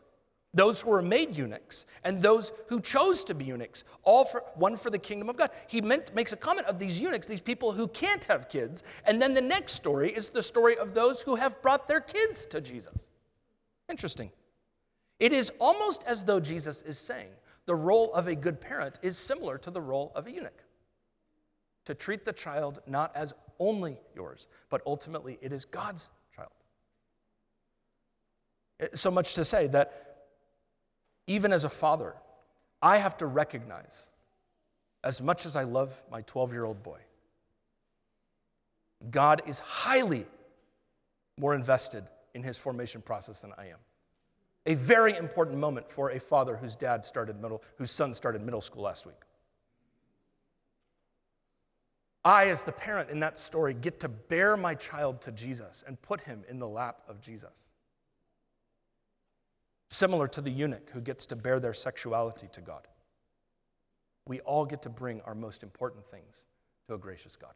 those 0.54 0.80
who 0.80 0.90
were 0.90 1.02
made 1.02 1.36
eunuchs, 1.36 1.84
and 2.02 2.22
those 2.22 2.50
who 2.68 2.80
chose 2.80 3.24
to 3.24 3.34
be 3.34 3.44
eunuchs, 3.44 3.84
all 4.02 4.24
for 4.24 4.42
one 4.54 4.76
for 4.76 4.88
the 4.88 4.98
kingdom 4.98 5.28
of 5.28 5.36
God. 5.36 5.50
He 5.66 5.82
meant, 5.82 6.14
makes 6.14 6.32
a 6.32 6.36
comment 6.36 6.66
of 6.66 6.78
these 6.78 7.00
eunuchs, 7.00 7.26
these 7.26 7.40
people 7.40 7.72
who 7.72 7.88
can't 7.88 8.24
have 8.24 8.48
kids, 8.48 8.82
and 9.04 9.20
then 9.20 9.34
the 9.34 9.42
next 9.42 9.72
story 9.72 10.10
is 10.10 10.30
the 10.30 10.42
story 10.42 10.78
of 10.78 10.94
those 10.94 11.20
who 11.22 11.36
have 11.36 11.60
brought 11.60 11.88
their 11.88 12.00
kids 12.00 12.46
to 12.46 12.60
Jesus. 12.60 13.10
Interesting. 13.90 14.30
It 15.18 15.32
is 15.32 15.52
almost 15.58 16.04
as 16.06 16.24
though 16.24 16.40
Jesus 16.40 16.82
is 16.82 16.98
saying 16.98 17.30
the 17.66 17.74
role 17.74 18.12
of 18.14 18.26
a 18.26 18.34
good 18.34 18.60
parent 18.60 18.98
is 19.02 19.18
similar 19.18 19.58
to 19.58 19.70
the 19.70 19.80
role 19.80 20.12
of 20.14 20.26
a 20.26 20.32
eunuch. 20.32 20.62
To 21.86 21.94
treat 21.94 22.24
the 22.24 22.32
child 22.32 22.80
not 22.86 23.14
as 23.14 23.34
only 23.58 23.98
yours, 24.14 24.48
but 24.70 24.82
ultimately 24.86 25.38
it 25.40 25.52
is 25.52 25.64
God's 25.64 26.10
child. 26.34 26.50
So 28.94 29.10
much 29.10 29.34
to 29.34 29.44
say 29.44 29.66
that 29.68 30.05
even 31.26 31.52
as 31.52 31.64
a 31.64 31.68
father, 31.68 32.14
I 32.82 32.98
have 32.98 33.16
to 33.18 33.26
recognize, 33.26 34.08
as 35.02 35.20
much 35.20 35.46
as 35.46 35.56
I 35.56 35.64
love 35.64 35.92
my 36.10 36.22
12 36.22 36.52
year 36.52 36.64
old 36.64 36.82
boy, 36.82 37.00
God 39.10 39.42
is 39.46 39.60
highly 39.60 40.26
more 41.38 41.54
invested 41.54 42.04
in 42.34 42.42
his 42.42 42.58
formation 42.58 43.02
process 43.02 43.42
than 43.42 43.52
I 43.58 43.66
am. 43.66 43.78
A 44.66 44.74
very 44.74 45.16
important 45.16 45.58
moment 45.58 45.90
for 45.90 46.10
a 46.10 46.18
father 46.18 46.56
whose 46.56 46.74
dad 46.74 47.04
started 47.04 47.40
middle, 47.40 47.62
whose 47.76 47.90
son 47.90 48.14
started 48.14 48.42
middle 48.42 48.60
school 48.60 48.82
last 48.82 49.06
week. 49.06 49.14
I, 52.24 52.48
as 52.48 52.64
the 52.64 52.72
parent 52.72 53.08
in 53.08 53.20
that 53.20 53.38
story, 53.38 53.72
get 53.72 54.00
to 54.00 54.08
bear 54.08 54.56
my 54.56 54.74
child 54.74 55.22
to 55.22 55.32
Jesus 55.32 55.84
and 55.86 56.00
put 56.02 56.20
him 56.22 56.42
in 56.48 56.58
the 56.58 56.66
lap 56.66 57.02
of 57.08 57.20
Jesus. 57.20 57.70
Similar 59.88 60.28
to 60.28 60.40
the 60.40 60.50
eunuch 60.50 60.90
who 60.90 61.00
gets 61.00 61.26
to 61.26 61.36
bear 61.36 61.60
their 61.60 61.74
sexuality 61.74 62.48
to 62.52 62.60
God. 62.60 62.86
We 64.26 64.40
all 64.40 64.64
get 64.64 64.82
to 64.82 64.90
bring 64.90 65.20
our 65.22 65.34
most 65.34 65.62
important 65.62 66.04
things 66.06 66.46
to 66.88 66.94
a 66.94 66.98
gracious 66.98 67.36
God. 67.36 67.52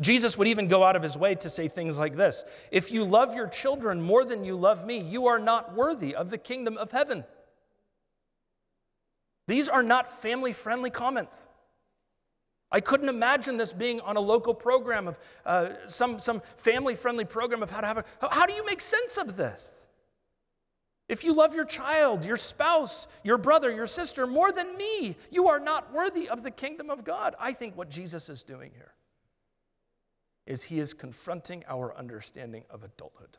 Jesus 0.00 0.38
would 0.38 0.48
even 0.48 0.68
go 0.68 0.84
out 0.84 0.96
of 0.96 1.02
his 1.02 1.16
way 1.16 1.34
to 1.36 1.50
say 1.50 1.68
things 1.68 1.98
like 1.98 2.16
this 2.16 2.44
If 2.70 2.90
you 2.90 3.04
love 3.04 3.34
your 3.34 3.48
children 3.48 4.00
more 4.00 4.24
than 4.24 4.44
you 4.44 4.56
love 4.56 4.84
me, 4.86 5.02
you 5.02 5.26
are 5.26 5.38
not 5.38 5.74
worthy 5.74 6.14
of 6.14 6.30
the 6.30 6.38
kingdom 6.38 6.76
of 6.78 6.92
heaven. 6.92 7.24
These 9.48 9.68
are 9.68 9.82
not 9.82 10.10
family 10.20 10.52
friendly 10.52 10.90
comments. 10.90 11.48
I 12.70 12.80
couldn't 12.80 13.10
imagine 13.10 13.58
this 13.58 13.72
being 13.72 14.00
on 14.00 14.16
a 14.16 14.20
local 14.20 14.54
program 14.54 15.08
of 15.08 15.18
uh, 15.44 15.68
some, 15.86 16.18
some 16.18 16.40
family 16.56 16.94
friendly 16.94 17.26
program 17.26 17.62
of 17.62 17.70
how 17.70 17.82
to 17.82 17.86
have 17.86 17.98
a. 17.98 18.04
How 18.30 18.46
do 18.46 18.54
you 18.54 18.64
make 18.64 18.80
sense 18.80 19.18
of 19.18 19.36
this? 19.36 19.88
If 21.12 21.24
you 21.24 21.34
love 21.34 21.54
your 21.54 21.66
child, 21.66 22.24
your 22.24 22.38
spouse, 22.38 23.06
your 23.22 23.36
brother, 23.36 23.70
your 23.70 23.86
sister 23.86 24.26
more 24.26 24.50
than 24.50 24.78
me, 24.78 25.14
you 25.30 25.46
are 25.48 25.60
not 25.60 25.92
worthy 25.92 26.26
of 26.26 26.42
the 26.42 26.50
kingdom 26.50 26.88
of 26.88 27.04
God. 27.04 27.34
I 27.38 27.52
think 27.52 27.76
what 27.76 27.90
Jesus 27.90 28.30
is 28.30 28.42
doing 28.42 28.70
here 28.74 28.94
is 30.46 30.62
he 30.62 30.80
is 30.80 30.94
confronting 30.94 31.64
our 31.68 31.94
understanding 31.98 32.64
of 32.70 32.82
adulthood. 32.82 33.36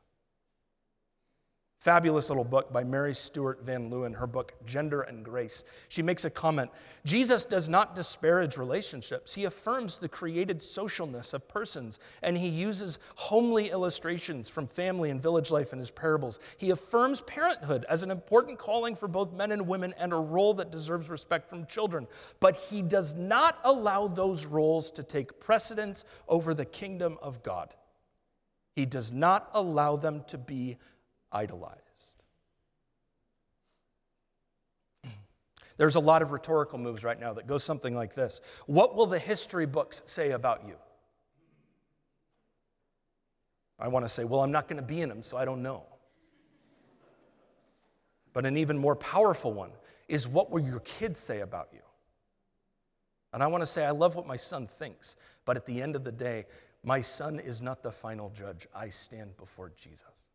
Fabulous 1.83 2.29
little 2.29 2.45
book 2.45 2.71
by 2.71 2.81
Mary 2.81 3.13
Stuart 3.13 3.65
Van 3.65 3.89
Leeuwen, 3.89 4.15
her 4.15 4.25
book 4.25 4.53
Gender 4.65 5.01
and 5.01 5.21
Grace. 5.25 5.65
She 5.89 6.01
makes 6.01 6.23
a 6.23 6.29
comment 6.29 6.71
Jesus 7.03 7.43
does 7.43 7.67
not 7.67 7.93
disparage 7.93 8.55
relationships, 8.55 9.33
he 9.33 9.43
affirms 9.43 9.97
the 9.97 10.07
created 10.07 10.59
socialness 10.59 11.33
of 11.33 11.49
persons, 11.49 11.99
and 12.21 12.37
he 12.37 12.47
uses 12.47 12.99
homely 13.15 13.69
illustrations 13.69 14.47
from 14.47 14.65
family 14.65 15.09
and 15.09 15.21
village 15.21 15.51
life 15.51 15.73
in 15.73 15.79
his 15.79 15.91
parables. 15.91 16.39
He 16.57 16.69
affirms 16.69 17.19
parenthood 17.19 17.85
as 17.89 18.01
an 18.01 18.11
important 18.11 18.59
calling 18.59 18.95
for 18.95 19.09
both 19.09 19.33
men 19.33 19.51
and 19.51 19.67
women 19.67 19.93
and 19.97 20.13
a 20.13 20.15
role 20.15 20.53
that 20.53 20.71
deserves 20.71 21.09
respect 21.09 21.49
from 21.49 21.65
children, 21.65 22.07
but 22.39 22.55
he 22.55 22.81
does 22.81 23.13
not 23.13 23.59
allow 23.65 24.07
those 24.07 24.45
roles 24.45 24.89
to 24.91 25.03
take 25.03 25.41
precedence 25.41 26.05
over 26.29 26.53
the 26.53 26.63
kingdom 26.63 27.17
of 27.21 27.43
God. 27.43 27.75
He 28.73 28.85
does 28.85 29.11
not 29.11 29.49
allow 29.53 29.97
them 29.97 30.23
to 30.27 30.37
be 30.37 30.77
idolized. 31.33 32.23
There's 35.77 35.95
a 35.95 35.99
lot 35.99 36.21
of 36.21 36.31
rhetorical 36.31 36.77
moves 36.77 37.03
right 37.03 37.19
now 37.19 37.33
that 37.33 37.47
go 37.47 37.57
something 37.57 37.95
like 37.95 38.13
this 38.13 38.41
What 38.67 38.95
will 38.95 39.07
the 39.07 39.19
history 39.19 39.65
books 39.65 40.01
say 40.05 40.31
about 40.31 40.63
you? 40.67 40.75
I 43.79 43.87
want 43.87 44.05
to 44.05 44.09
say, 44.09 44.23
Well, 44.23 44.41
I'm 44.41 44.51
not 44.51 44.67
going 44.67 44.77
to 44.77 44.87
be 44.87 45.01
in 45.01 45.09
them, 45.09 45.23
so 45.23 45.37
I 45.37 45.45
don't 45.45 45.61
know. 45.61 45.83
But 48.31 48.45
an 48.45 48.57
even 48.57 48.77
more 48.77 48.95
powerful 48.95 49.53
one 49.53 49.71
is 50.07 50.27
what 50.27 50.51
will 50.51 50.61
your 50.61 50.79
kids 50.81 51.19
say 51.19 51.41
about 51.41 51.69
you? 51.73 51.79
And 53.31 53.41
I 53.41 53.47
want 53.47 53.61
to 53.61 53.67
say, 53.67 53.85
I 53.85 53.91
love 53.91 54.15
what 54.15 54.27
my 54.27 54.37
son 54.37 54.67
thinks, 54.67 55.15
but 55.45 55.57
at 55.57 55.65
the 55.65 55.81
end 55.81 55.95
of 55.95 56.03
the 56.03 56.11
day, 56.11 56.45
my 56.83 57.01
son 57.01 57.39
is 57.39 57.61
not 57.61 57.81
the 57.81 57.91
final 57.91 58.29
judge. 58.29 58.67
I 58.75 58.89
stand 58.89 59.37
before 59.37 59.71
Jesus. 59.75 60.32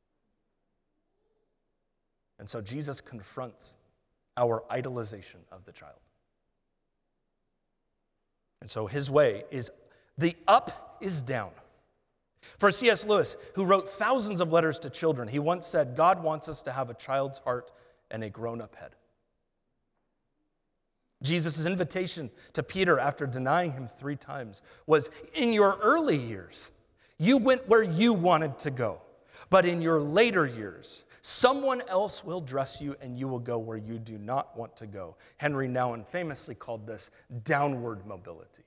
And 2.39 2.49
so 2.49 2.61
Jesus 2.61 3.01
confronts 3.01 3.79
our 4.37 4.63
idolization 4.71 5.41
of 5.51 5.65
the 5.65 5.73
child. 5.73 5.99
And 8.61 8.71
so 8.71 8.87
his 8.87 9.11
way 9.11 9.45
is 9.51 9.71
the 10.17 10.37
up 10.47 10.99
is 11.01 11.23
down. 11.23 11.51
For 12.59 12.71
C.S. 12.71 13.05
Lewis, 13.05 13.37
who 13.55 13.65
wrote 13.65 13.89
thousands 13.89 14.41
of 14.41 14.53
letters 14.53 14.79
to 14.81 14.91
children, 14.91 15.29
he 15.29 15.39
once 15.39 15.67
said, 15.67 15.97
God 15.97 16.23
wants 16.23 16.49
us 16.49 16.63
to 16.63 16.73
have 16.73 16.89
a 16.89 16.95
child's 16.95 17.41
heart 17.41 17.73
and 18.11 18.23
a 18.25 18.31
grown 18.31 18.61
up 18.61 18.77
head. 18.77 18.95
Jesus' 21.23 21.67
invitation 21.67 22.31
to 22.53 22.63
Peter 22.63 22.99
after 22.99 23.27
denying 23.27 23.73
him 23.73 23.89
three 23.89 24.17
times 24.17 24.63
was 24.87 25.11
In 25.35 25.53
your 25.53 25.79
early 25.83 26.17
years, 26.17 26.71
you 27.19 27.37
went 27.37 27.69
where 27.69 27.83
you 27.83 28.13
wanted 28.13 28.59
to 28.61 28.71
go, 28.71 29.03
but 29.51 29.67
in 29.67 29.83
your 29.83 30.01
later 30.01 30.47
years, 30.47 31.05
Someone 31.31 31.83
else 31.89 32.25
will 32.25 32.41
dress 32.41 32.81
you 32.81 32.97
and 33.03 33.19
you 33.19 33.29
will 33.29 33.39
go 33.39 33.59
where 33.59 33.77
you 33.77 33.99
do 33.99 34.17
not 34.17 34.57
want 34.57 34.75
to 34.79 34.87
go. 34.87 35.15
Henri 35.37 35.69
Nouwen 35.69 36.07
famously 36.07 36.55
called 36.55 36.87
this 36.87 37.11
downward 37.45 38.07
mobility. 38.07 38.65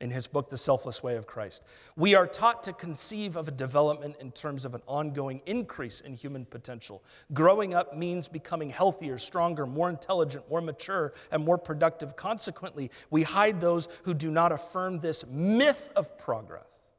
in 0.00 0.10
his 0.10 0.26
book, 0.26 0.50
The 0.50 0.56
Selfless 0.56 1.02
Way 1.02 1.14
of 1.14 1.28
Christ. 1.28 1.62
We 1.94 2.16
are 2.16 2.26
taught 2.26 2.64
to 2.64 2.72
conceive 2.72 3.36
of 3.36 3.46
a 3.46 3.52
development 3.52 4.16
in 4.18 4.32
terms 4.32 4.64
of 4.64 4.74
an 4.74 4.80
ongoing 4.88 5.42
increase 5.46 6.00
in 6.00 6.14
human 6.14 6.44
potential. 6.44 7.04
Growing 7.32 7.74
up 7.74 7.96
means 7.96 8.26
becoming 8.26 8.70
healthier, 8.70 9.18
stronger, 9.18 9.64
more 9.66 9.90
intelligent, 9.90 10.48
more 10.50 10.62
mature, 10.62 11.12
and 11.30 11.44
more 11.44 11.58
productive. 11.58 12.16
Consequently, 12.16 12.90
we 13.10 13.22
hide 13.22 13.60
those 13.60 13.88
who 14.04 14.14
do 14.14 14.30
not 14.30 14.50
affirm 14.50 14.98
this 14.98 15.24
myth 15.28 15.90
of 15.94 16.18
progress, 16.18 16.89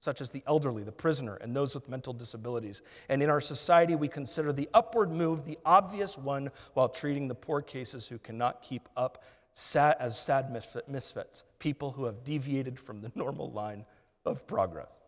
such 0.00 0.20
as 0.20 0.30
the 0.30 0.42
elderly, 0.46 0.82
the 0.82 0.92
prisoner, 0.92 1.36
and 1.36 1.54
those 1.54 1.74
with 1.74 1.88
mental 1.88 2.12
disabilities. 2.12 2.82
And 3.08 3.22
in 3.22 3.30
our 3.30 3.40
society, 3.40 3.94
we 3.94 4.08
consider 4.08 4.52
the 4.52 4.68
upward 4.74 5.10
move 5.10 5.44
the 5.44 5.58
obvious 5.64 6.16
one 6.18 6.50
while 6.74 6.88
treating 6.88 7.28
the 7.28 7.34
poor 7.34 7.62
cases 7.62 8.06
who 8.06 8.18
cannot 8.18 8.62
keep 8.62 8.88
up 8.96 9.24
sad, 9.54 9.96
as 9.98 10.18
sad 10.18 10.52
misfits, 10.86 11.44
people 11.58 11.92
who 11.92 12.04
have 12.04 12.24
deviated 12.24 12.78
from 12.78 13.00
the 13.00 13.10
normal 13.16 13.50
line 13.50 13.84
of 14.24 14.46
progress. 14.46 15.02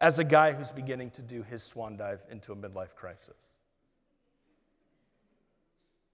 As 0.00 0.18
a 0.18 0.24
guy 0.24 0.52
who's 0.52 0.70
beginning 0.70 1.10
to 1.10 1.22
do 1.22 1.42
his 1.42 1.62
swan 1.62 1.96
dive 1.96 2.22
into 2.30 2.52
a 2.52 2.56
midlife 2.56 2.94
crisis, 2.94 3.56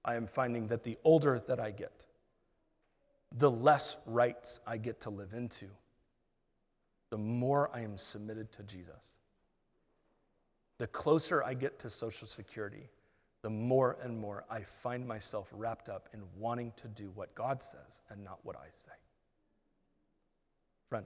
I 0.05 0.15
am 0.15 0.27
finding 0.27 0.69
that 0.69 0.83
the 0.83 0.99
older 1.05 1.41
that 1.47 1.61
I 1.61 1.71
get, 1.71 2.07
the 3.37 3.51
less 3.51 3.97
rights 4.07 4.61
I 4.67 4.77
get 4.77 5.03
to 5.03 5.11
live 5.11 5.33
into, 5.33 5.67
the 7.13 7.19
more 7.19 7.71
I 7.75 7.83
am 7.83 7.99
submitted 7.99 8.53
to 8.53 8.63
Jesus. 8.63 9.17
The 10.79 10.87
closer 10.87 11.45
I 11.45 11.53
get 11.53 11.79
to 11.81 11.91
Social 11.91 12.27
Security, 12.27 12.89
the 13.43 13.51
more 13.51 13.99
and 14.03 14.19
more 14.19 14.47
I 14.51 14.63
find 14.63 15.07
myself 15.07 15.47
wrapped 15.53 15.91
up 15.91 16.09
in 16.15 16.23
wanting 16.39 16.73
to 16.77 16.89
do 16.89 17.13
what 17.15 17.35
God 17.35 17.63
says 17.63 18.01
and 18.09 18.25
not 18.25 18.39
what 18.45 18.57
I 18.57 18.69
say. 18.73 18.93
Friend, 20.89 21.05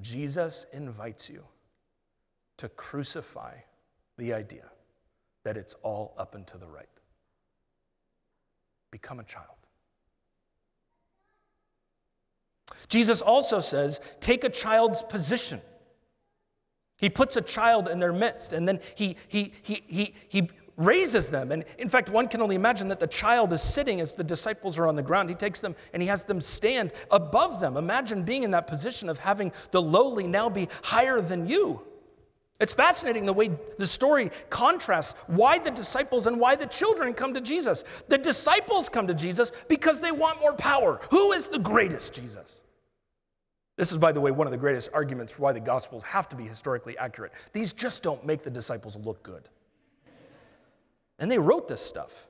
Jesus 0.00 0.66
invites 0.72 1.30
you 1.30 1.44
to 2.56 2.68
crucify 2.70 3.54
the 4.18 4.32
idea 4.32 4.68
that 5.44 5.56
it's 5.56 5.74
all 5.84 6.12
up 6.18 6.34
and 6.34 6.44
to 6.48 6.58
the 6.58 6.66
right. 6.66 6.88
Become 8.90 9.20
a 9.20 9.24
child. 9.24 9.59
Jesus 12.88 13.22
also 13.22 13.60
says, 13.60 14.00
take 14.20 14.44
a 14.44 14.48
child's 14.48 15.02
position. 15.02 15.60
He 16.96 17.08
puts 17.08 17.36
a 17.36 17.40
child 17.40 17.88
in 17.88 17.98
their 17.98 18.12
midst, 18.12 18.52
and 18.52 18.68
then 18.68 18.80
he, 18.94 19.16
he, 19.28 19.52
he, 19.62 19.82
he, 19.86 20.14
he 20.28 20.50
raises 20.76 21.28
them. 21.28 21.52
And 21.52 21.64
in 21.78 21.88
fact, 21.88 22.08
one 22.10 22.28
can 22.28 22.40
only 22.40 22.56
imagine 22.56 22.88
that 22.88 23.00
the 23.00 23.06
child 23.06 23.52
is 23.52 23.62
sitting 23.62 24.00
as 24.00 24.14
the 24.14 24.24
disciples 24.24 24.78
are 24.78 24.86
on 24.86 24.96
the 24.96 25.02
ground. 25.02 25.28
He 25.28 25.34
takes 25.34 25.60
them 25.60 25.76
and 25.92 26.02
he 26.02 26.08
has 26.08 26.24
them 26.24 26.40
stand 26.40 26.92
above 27.10 27.60
them. 27.60 27.76
Imagine 27.76 28.22
being 28.22 28.42
in 28.42 28.50
that 28.52 28.66
position 28.66 29.08
of 29.08 29.18
having 29.18 29.52
the 29.70 29.82
lowly 29.82 30.26
now 30.26 30.48
be 30.48 30.68
higher 30.82 31.20
than 31.20 31.46
you. 31.46 31.82
It's 32.60 32.74
fascinating 32.74 33.24
the 33.24 33.32
way 33.32 33.50
the 33.78 33.86
story 33.86 34.30
contrasts 34.50 35.18
why 35.26 35.58
the 35.58 35.70
disciples 35.70 36.26
and 36.26 36.38
why 36.38 36.56
the 36.56 36.66
children 36.66 37.14
come 37.14 37.32
to 37.34 37.40
Jesus. 37.40 37.84
The 38.08 38.18
disciples 38.18 38.88
come 38.90 39.06
to 39.06 39.14
Jesus 39.14 39.52
because 39.68 40.00
they 40.00 40.12
want 40.12 40.40
more 40.40 40.54
power. 40.54 41.00
Who 41.10 41.32
is 41.32 41.48
the 41.48 41.58
greatest, 41.58 42.12
Jesus? 42.12 42.62
This 43.80 43.92
is, 43.92 43.96
by 43.96 44.12
the 44.12 44.20
way, 44.20 44.30
one 44.30 44.46
of 44.46 44.50
the 44.50 44.58
greatest 44.58 44.90
arguments 44.92 45.32
for 45.32 45.40
why 45.40 45.52
the 45.52 45.60
Gospels 45.60 46.02
have 46.02 46.28
to 46.28 46.36
be 46.36 46.44
historically 46.44 46.98
accurate. 46.98 47.32
These 47.54 47.72
just 47.72 48.02
don't 48.02 48.26
make 48.26 48.42
the 48.42 48.50
disciples 48.50 48.94
look 48.94 49.22
good. 49.22 49.48
And 51.18 51.30
they 51.30 51.38
wrote 51.38 51.66
this 51.66 51.80
stuff. 51.80 52.28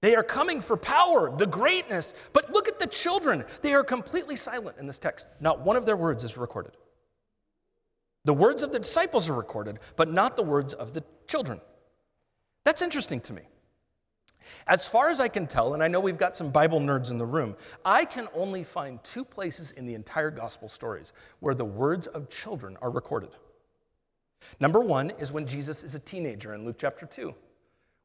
They 0.00 0.16
are 0.16 0.24
coming 0.24 0.62
for 0.62 0.76
power, 0.76 1.32
the 1.36 1.46
greatness. 1.46 2.12
But 2.32 2.52
look 2.52 2.66
at 2.66 2.80
the 2.80 2.88
children. 2.88 3.44
They 3.60 3.72
are 3.72 3.84
completely 3.84 4.34
silent 4.34 4.78
in 4.80 4.88
this 4.88 4.98
text. 4.98 5.28
Not 5.38 5.60
one 5.60 5.76
of 5.76 5.86
their 5.86 5.96
words 5.96 6.24
is 6.24 6.36
recorded. 6.36 6.76
The 8.24 8.34
words 8.34 8.64
of 8.64 8.72
the 8.72 8.80
disciples 8.80 9.30
are 9.30 9.34
recorded, 9.34 9.78
but 9.94 10.12
not 10.12 10.34
the 10.34 10.42
words 10.42 10.74
of 10.74 10.92
the 10.92 11.04
children. 11.28 11.60
That's 12.64 12.82
interesting 12.82 13.20
to 13.20 13.32
me. 13.32 13.42
As 14.66 14.86
far 14.86 15.10
as 15.10 15.20
I 15.20 15.28
can 15.28 15.46
tell, 15.46 15.74
and 15.74 15.82
I 15.82 15.88
know 15.88 16.00
we've 16.00 16.18
got 16.18 16.36
some 16.36 16.50
Bible 16.50 16.80
nerds 16.80 17.10
in 17.10 17.18
the 17.18 17.26
room, 17.26 17.56
I 17.84 18.04
can 18.04 18.28
only 18.34 18.64
find 18.64 19.02
two 19.04 19.24
places 19.24 19.72
in 19.72 19.86
the 19.86 19.94
entire 19.94 20.30
gospel 20.30 20.68
stories 20.68 21.12
where 21.40 21.54
the 21.54 21.64
words 21.64 22.06
of 22.06 22.28
children 22.28 22.76
are 22.82 22.90
recorded. 22.90 23.30
Number 24.60 24.80
one 24.80 25.10
is 25.18 25.32
when 25.32 25.46
Jesus 25.46 25.84
is 25.84 25.94
a 25.94 26.00
teenager 26.00 26.54
in 26.54 26.64
Luke 26.64 26.76
chapter 26.78 27.06
2, 27.06 27.34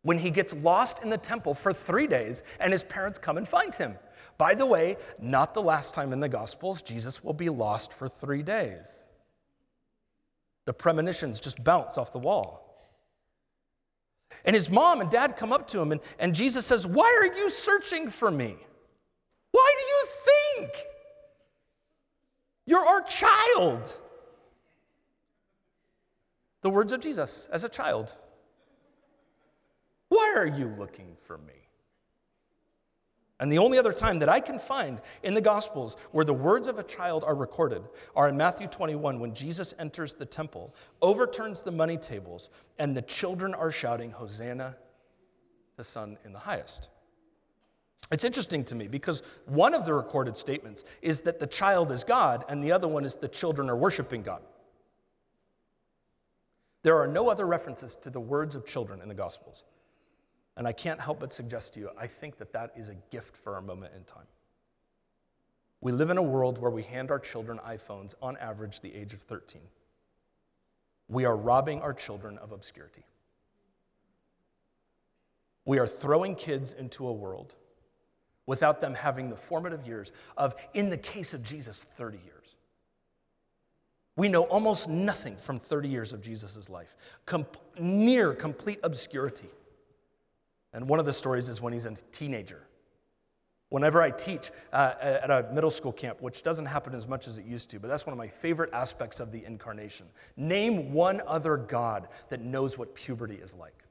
when 0.03 0.19
he 0.19 0.29
gets 0.29 0.55
lost 0.55 1.03
in 1.03 1.09
the 1.09 1.17
temple 1.17 1.53
for 1.53 1.73
three 1.73 2.07
days 2.07 2.43
and 2.59 2.71
his 2.71 2.83
parents 2.83 3.17
come 3.19 3.37
and 3.37 3.47
find 3.47 3.73
him. 3.73 3.95
By 4.37 4.53
the 4.53 4.65
way, 4.65 4.97
not 5.19 5.53
the 5.53 5.61
last 5.61 5.93
time 5.93 6.13
in 6.13 6.19
the 6.19 6.29
Gospels 6.29 6.81
Jesus 6.81 7.23
will 7.23 7.33
be 7.33 7.49
lost 7.49 7.93
for 7.93 8.07
three 8.07 8.43
days. 8.43 9.07
The 10.65 10.73
premonitions 10.73 11.39
just 11.39 11.63
bounce 11.63 11.97
off 11.97 12.11
the 12.11 12.19
wall. 12.19 12.66
And 14.47 14.55
his 14.55 14.71
mom 14.71 15.01
and 15.01 15.09
dad 15.11 15.35
come 15.35 15.51
up 15.51 15.67
to 15.67 15.81
him, 15.81 15.91
and, 15.91 15.99
and 16.17 16.33
Jesus 16.33 16.65
says, 16.65 16.87
Why 16.87 17.03
are 17.19 17.37
you 17.37 17.49
searching 17.49 18.09
for 18.09 18.31
me? 18.31 18.55
Why 19.51 19.73
do 19.75 19.81
you 19.83 20.69
think? 20.69 20.85
You're 22.65 22.85
our 22.85 23.01
child. 23.01 23.97
The 26.61 26.69
words 26.69 26.93
of 26.93 27.01
Jesus 27.01 27.49
as 27.51 27.65
a 27.65 27.69
child. 27.69 28.13
Why 30.07 30.33
are 30.37 30.47
you 30.47 30.67
looking 30.79 31.17
for 31.25 31.37
me? 31.37 31.66
And 33.39 33.51
the 33.51 33.59
only 33.59 33.77
other 33.77 33.93
time 33.93 34.19
that 34.19 34.29
I 34.29 34.39
can 34.39 34.57
find 34.57 34.99
in 35.21 35.35
the 35.35 35.41
Gospels 35.41 35.95
where 36.11 36.25
the 36.25 36.33
words 36.33 36.67
of 36.67 36.79
a 36.79 36.83
child 36.83 37.23
are 37.23 37.35
recorded 37.35 37.83
are 38.15 38.27
in 38.27 38.35
Matthew 38.35 38.67
21 38.67 39.19
when 39.19 39.33
Jesus 39.35 39.75
enters 39.77 40.15
the 40.15 40.25
temple, 40.25 40.73
overturns 41.01 41.61
the 41.61 41.71
money 41.71 41.97
tables, 41.97 42.49
and 42.79 42.97
the 42.97 43.03
children 43.03 43.53
are 43.53 43.71
shouting, 43.71 44.11
Hosanna, 44.11 44.75
the 45.75 45.83
Son 45.83 46.17
in 46.25 46.33
the 46.33 46.39
highest. 46.39 46.89
It's 48.11 48.23
interesting 48.23 48.63
to 48.65 48.75
me 48.75 48.87
because 48.87 49.21
one 49.45 49.75
of 49.75 49.85
the 49.85 49.93
recorded 49.93 50.35
statements 50.35 50.83
is 51.03 51.21
that 51.21 51.39
the 51.39 51.47
child 51.47 51.91
is 51.91 52.03
God, 52.03 52.43
and 52.49 52.63
the 52.63 52.71
other 52.71 52.87
one 52.87 53.05
is 53.05 53.17
the 53.17 53.27
children 53.27 53.69
are 53.69 53.75
worshiping 53.75 54.23
God. 54.23 54.41
There 56.83 56.97
are 56.97 57.07
no 57.07 57.29
other 57.29 57.45
references 57.45 57.95
to 57.97 58.09
the 58.09 58.19
words 58.19 58.55
of 58.55 58.65
children 58.65 59.01
in 59.01 59.09
the 59.09 59.13
Gospels. 59.13 59.65
And 60.57 60.67
I 60.67 60.71
can't 60.71 60.99
help 60.99 61.19
but 61.19 61.31
suggest 61.31 61.75
to 61.75 61.79
you, 61.79 61.89
I 61.97 62.07
think 62.07 62.37
that 62.39 62.51
that 62.53 62.73
is 62.75 62.89
a 62.89 62.95
gift 63.11 63.37
for 63.37 63.55
our 63.55 63.61
moment 63.61 63.93
in 63.95 64.03
time. 64.03 64.25
We 65.79 65.91
live 65.91 66.09
in 66.09 66.17
a 66.17 66.23
world 66.23 66.57
where 66.57 66.71
we 66.71 66.81
hand 66.81 67.11
our 67.11 67.19
children 67.19 67.59
iPhones 67.65 68.15
on 68.21 68.35
average 68.37 68.81
the 68.81 68.93
age 68.93 69.13
of 69.13 69.21
13. 69.21 69.61
We 71.07 71.25
are 71.25 71.37
robbing 71.37 71.81
our 71.81 71.93
children 71.93 72.39
of 72.39 72.51
obscurity. 72.51 73.03
We 75.63 75.77
are 75.77 75.85
throwing 75.85 76.33
kids 76.33 76.73
into 76.73 77.07
a 77.07 77.13
world 77.13 77.53
without 78.47 78.81
them 78.81 78.95
having 78.95 79.29
the 79.29 79.35
formative 79.35 79.85
years 79.85 80.11
of, 80.37 80.55
in 80.73 80.89
the 80.89 80.97
case 80.97 81.35
of 81.35 81.43
Jesus, 81.43 81.85
30 81.97 82.17
years. 82.25 82.55
We 84.15 84.29
know 84.29 84.43
almost 84.43 84.89
nothing 84.89 85.37
from 85.37 85.59
30 85.59 85.89
years 85.89 86.13
of 86.13 86.21
Jesus' 86.21 86.67
life, 86.67 86.95
Com- 87.27 87.45
near 87.77 88.33
complete 88.33 88.79
obscurity. 88.81 89.49
And 90.73 90.87
one 90.87 90.99
of 90.99 91.05
the 91.05 91.13
stories 91.13 91.49
is 91.49 91.61
when 91.61 91.73
he's 91.73 91.85
a 91.85 91.95
teenager. 92.11 92.67
Whenever 93.69 94.01
I 94.01 94.11
teach 94.11 94.51
uh, 94.71 94.93
at 95.01 95.29
a 95.29 95.49
middle 95.51 95.71
school 95.71 95.91
camp, 95.91 96.21
which 96.21 96.41
doesn't 96.41 96.67
happen 96.67 96.95
as 96.95 97.05
much 97.05 97.27
as 97.27 97.37
it 97.37 97.45
used 97.45 97.69
to, 97.71 97.79
but 97.79 97.89
that's 97.89 98.05
one 98.05 98.13
of 98.13 98.17
my 98.17 98.27
favorite 98.27 98.69
aspects 98.71 99.19
of 99.19 99.31
the 99.31 99.43
incarnation. 99.43 100.05
Name 100.37 100.93
one 100.93 101.21
other 101.27 101.57
God 101.57 102.07
that 102.29 102.41
knows 102.41 102.77
what 102.77 102.95
puberty 102.95 103.35
is 103.35 103.53
like. 103.53 103.83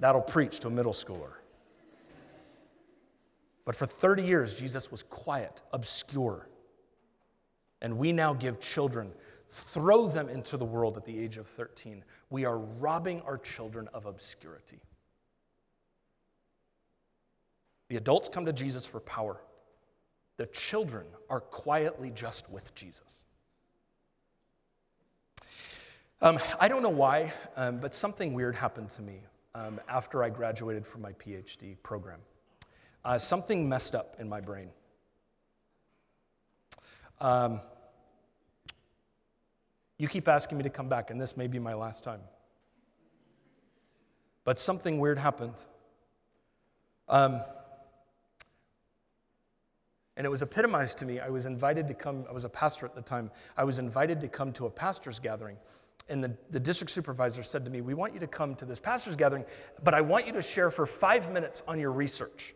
That'll 0.00 0.20
preach 0.20 0.60
to 0.60 0.68
a 0.68 0.70
middle 0.70 0.92
schooler. 0.92 1.32
But 3.64 3.74
for 3.76 3.86
30 3.86 4.22
years, 4.24 4.58
Jesus 4.58 4.90
was 4.90 5.02
quiet, 5.02 5.62
obscure, 5.72 6.48
and 7.82 7.96
we 7.98 8.12
now 8.12 8.34
give 8.34 8.60
children, 8.60 9.12
throw 9.50 10.06
them 10.06 10.28
into 10.28 10.56
the 10.56 10.64
world 10.64 10.96
at 10.96 11.04
the 11.04 11.18
age 11.18 11.36
of 11.36 11.46
13. 11.48 12.04
We 12.30 12.44
are 12.44 12.58
robbing 12.58 13.20
our 13.22 13.38
children 13.38 13.88
of 13.92 14.06
obscurity. 14.06 14.80
The 17.88 17.96
adults 17.96 18.28
come 18.28 18.46
to 18.46 18.52
Jesus 18.52 18.86
for 18.86 19.00
power. 19.00 19.40
The 20.36 20.46
children 20.46 21.06
are 21.28 21.40
quietly 21.40 22.12
just 22.14 22.48
with 22.48 22.74
Jesus. 22.74 23.24
Um, 26.22 26.38
I 26.60 26.68
don't 26.68 26.82
know 26.82 26.88
why, 26.88 27.32
um, 27.56 27.78
but 27.78 27.94
something 27.94 28.34
weird 28.34 28.54
happened 28.54 28.90
to 28.90 29.02
me 29.02 29.22
um, 29.54 29.80
after 29.88 30.22
I 30.22 30.30
graduated 30.30 30.86
from 30.86 31.02
my 31.02 31.12
PhD 31.12 31.76
program. 31.82 32.20
Uh, 33.04 33.18
something 33.18 33.68
messed 33.68 33.94
up 33.94 34.16
in 34.18 34.28
my 34.28 34.40
brain. 34.40 34.70
You 40.00 40.08
keep 40.08 40.28
asking 40.28 40.56
me 40.58 40.64
to 40.64 40.70
come 40.70 40.88
back, 40.88 41.10
and 41.10 41.20
this 41.20 41.36
may 41.36 41.46
be 41.46 41.58
my 41.58 41.74
last 41.74 42.02
time. 42.02 42.20
But 44.44 44.58
something 44.58 44.98
weird 44.98 45.18
happened. 45.18 45.54
Um, 47.08 47.42
And 50.16 50.26
it 50.26 50.30
was 50.30 50.42
epitomized 50.42 50.98
to 50.98 51.06
me. 51.06 51.18
I 51.18 51.30
was 51.30 51.46
invited 51.46 51.88
to 51.88 51.94
come, 51.94 52.26
I 52.28 52.32
was 52.32 52.44
a 52.44 52.48
pastor 52.50 52.84
at 52.84 52.94
the 52.94 53.00
time. 53.00 53.30
I 53.56 53.64
was 53.64 53.78
invited 53.78 54.20
to 54.20 54.28
come 54.28 54.52
to 54.52 54.66
a 54.66 54.70
pastor's 54.70 55.18
gathering. 55.18 55.56
And 56.10 56.22
the, 56.22 56.36
the 56.50 56.60
district 56.60 56.90
supervisor 56.90 57.42
said 57.42 57.64
to 57.64 57.70
me, 57.70 57.80
We 57.80 57.94
want 57.94 58.12
you 58.12 58.20
to 58.20 58.26
come 58.26 58.54
to 58.56 58.66
this 58.66 58.78
pastor's 58.78 59.16
gathering, 59.16 59.46
but 59.82 59.94
I 59.94 60.02
want 60.02 60.26
you 60.26 60.34
to 60.34 60.42
share 60.42 60.70
for 60.70 60.84
five 60.86 61.32
minutes 61.32 61.62
on 61.66 61.80
your 61.80 61.92
research. 61.92 62.54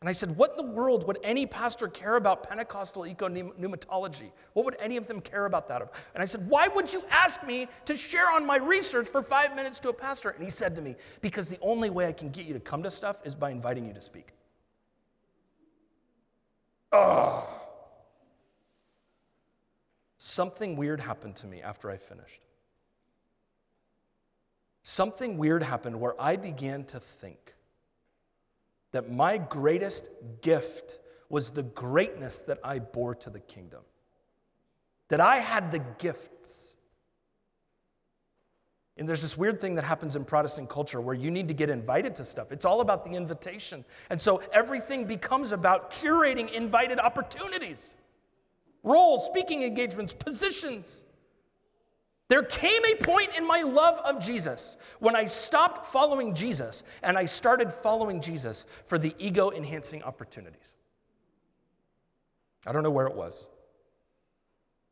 And 0.00 0.08
I 0.08 0.12
said, 0.12 0.34
What 0.36 0.52
in 0.52 0.66
the 0.66 0.72
world 0.72 1.06
would 1.06 1.18
any 1.22 1.46
pastor 1.46 1.86
care 1.86 2.16
about 2.16 2.48
Pentecostal 2.48 3.06
eco-pneumatology? 3.06 4.30
What 4.54 4.64
would 4.64 4.76
any 4.80 4.96
of 4.96 5.06
them 5.06 5.20
care 5.20 5.44
about 5.44 5.68
that? 5.68 5.82
And 6.14 6.22
I 6.22 6.24
said, 6.24 6.48
Why 6.48 6.68
would 6.68 6.92
you 6.92 7.04
ask 7.10 7.44
me 7.46 7.68
to 7.84 7.94
share 7.94 8.30
on 8.32 8.46
my 8.46 8.56
research 8.56 9.08
for 9.08 9.22
five 9.22 9.54
minutes 9.54 9.78
to 9.80 9.90
a 9.90 9.92
pastor? 9.92 10.30
And 10.30 10.42
he 10.42 10.50
said 10.50 10.74
to 10.76 10.80
me, 10.80 10.96
Because 11.20 11.48
the 11.48 11.58
only 11.60 11.90
way 11.90 12.06
I 12.06 12.12
can 12.12 12.30
get 12.30 12.46
you 12.46 12.54
to 12.54 12.60
come 12.60 12.82
to 12.82 12.90
stuff 12.90 13.20
is 13.24 13.34
by 13.34 13.50
inviting 13.50 13.86
you 13.86 13.92
to 13.92 14.00
speak. 14.00 14.28
Oh. 16.92 17.46
Something 20.16 20.76
weird 20.76 21.00
happened 21.00 21.36
to 21.36 21.46
me 21.46 21.60
after 21.60 21.90
I 21.90 21.98
finished. 21.98 22.40
Something 24.82 25.36
weird 25.36 25.62
happened 25.62 26.00
where 26.00 26.20
I 26.20 26.36
began 26.36 26.84
to 26.84 27.00
think 27.00 27.54
that 28.92 29.10
my 29.10 29.38
greatest 29.38 30.08
gift 30.42 30.98
was 31.28 31.50
the 31.50 31.62
greatness 31.62 32.42
that 32.42 32.58
I 32.64 32.80
bore 32.80 33.14
to 33.16 33.30
the 33.30 33.40
kingdom. 33.40 33.80
That 35.08 35.20
I 35.20 35.36
had 35.36 35.70
the 35.70 35.78
gifts. 35.98 36.74
And 38.96 39.08
there's 39.08 39.22
this 39.22 39.38
weird 39.38 39.60
thing 39.60 39.76
that 39.76 39.84
happens 39.84 40.16
in 40.16 40.24
Protestant 40.24 40.68
culture 40.68 41.00
where 41.00 41.14
you 41.14 41.30
need 41.30 41.48
to 41.48 41.54
get 41.54 41.70
invited 41.70 42.16
to 42.16 42.24
stuff. 42.24 42.52
It's 42.52 42.64
all 42.64 42.80
about 42.80 43.04
the 43.04 43.12
invitation. 43.12 43.84
And 44.10 44.20
so 44.20 44.42
everything 44.52 45.04
becomes 45.04 45.52
about 45.52 45.90
curating 45.90 46.52
invited 46.52 46.98
opportunities, 46.98 47.94
roles, 48.82 49.24
speaking 49.24 49.62
engagements, 49.62 50.12
positions. 50.12 51.04
There 52.30 52.44
came 52.44 52.82
a 52.84 52.94
point 52.94 53.36
in 53.36 53.44
my 53.44 53.62
love 53.62 53.98
of 54.04 54.24
Jesus 54.24 54.76
when 55.00 55.16
I 55.16 55.24
stopped 55.24 55.84
following 55.86 56.32
Jesus 56.32 56.84
and 57.02 57.18
I 57.18 57.24
started 57.24 57.72
following 57.72 58.20
Jesus 58.20 58.66
for 58.86 58.98
the 58.98 59.12
ego 59.18 59.50
enhancing 59.50 60.04
opportunities. 60.04 60.76
I 62.64 62.70
don't 62.70 62.84
know 62.84 62.90
where 62.90 63.08
it 63.08 63.16
was. 63.16 63.50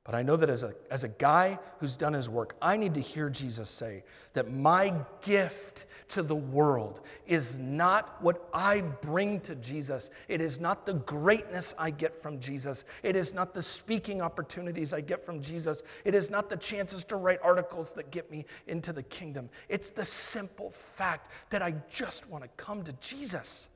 But 0.08 0.14
I 0.14 0.22
know 0.22 0.36
that 0.36 0.48
as 0.48 0.62
a, 0.62 0.74
as 0.90 1.04
a 1.04 1.08
guy 1.08 1.58
who's 1.80 1.94
done 1.94 2.14
his 2.14 2.30
work, 2.30 2.56
I 2.62 2.78
need 2.78 2.94
to 2.94 3.00
hear 3.02 3.28
Jesus 3.28 3.68
say 3.68 4.04
that 4.32 4.50
my 4.50 4.94
gift 5.20 5.84
to 6.08 6.22
the 6.22 6.34
world 6.34 7.02
is 7.26 7.58
not 7.58 8.16
what 8.22 8.48
I 8.54 8.80
bring 8.80 9.38
to 9.40 9.54
Jesus. 9.56 10.08
It 10.26 10.40
is 10.40 10.60
not 10.60 10.86
the 10.86 10.94
greatness 10.94 11.74
I 11.76 11.90
get 11.90 12.22
from 12.22 12.40
Jesus. 12.40 12.86
It 13.02 13.16
is 13.16 13.34
not 13.34 13.52
the 13.52 13.60
speaking 13.60 14.22
opportunities 14.22 14.94
I 14.94 15.02
get 15.02 15.26
from 15.26 15.42
Jesus. 15.42 15.82
It 16.06 16.14
is 16.14 16.30
not 16.30 16.48
the 16.48 16.56
chances 16.56 17.04
to 17.04 17.16
write 17.16 17.40
articles 17.42 17.92
that 17.92 18.10
get 18.10 18.30
me 18.30 18.46
into 18.66 18.94
the 18.94 19.02
kingdom. 19.02 19.50
It's 19.68 19.90
the 19.90 20.06
simple 20.06 20.70
fact 20.70 21.28
that 21.50 21.60
I 21.60 21.74
just 21.90 22.26
want 22.30 22.44
to 22.44 22.48
come 22.56 22.82
to 22.84 22.94
Jesus. 22.94 23.68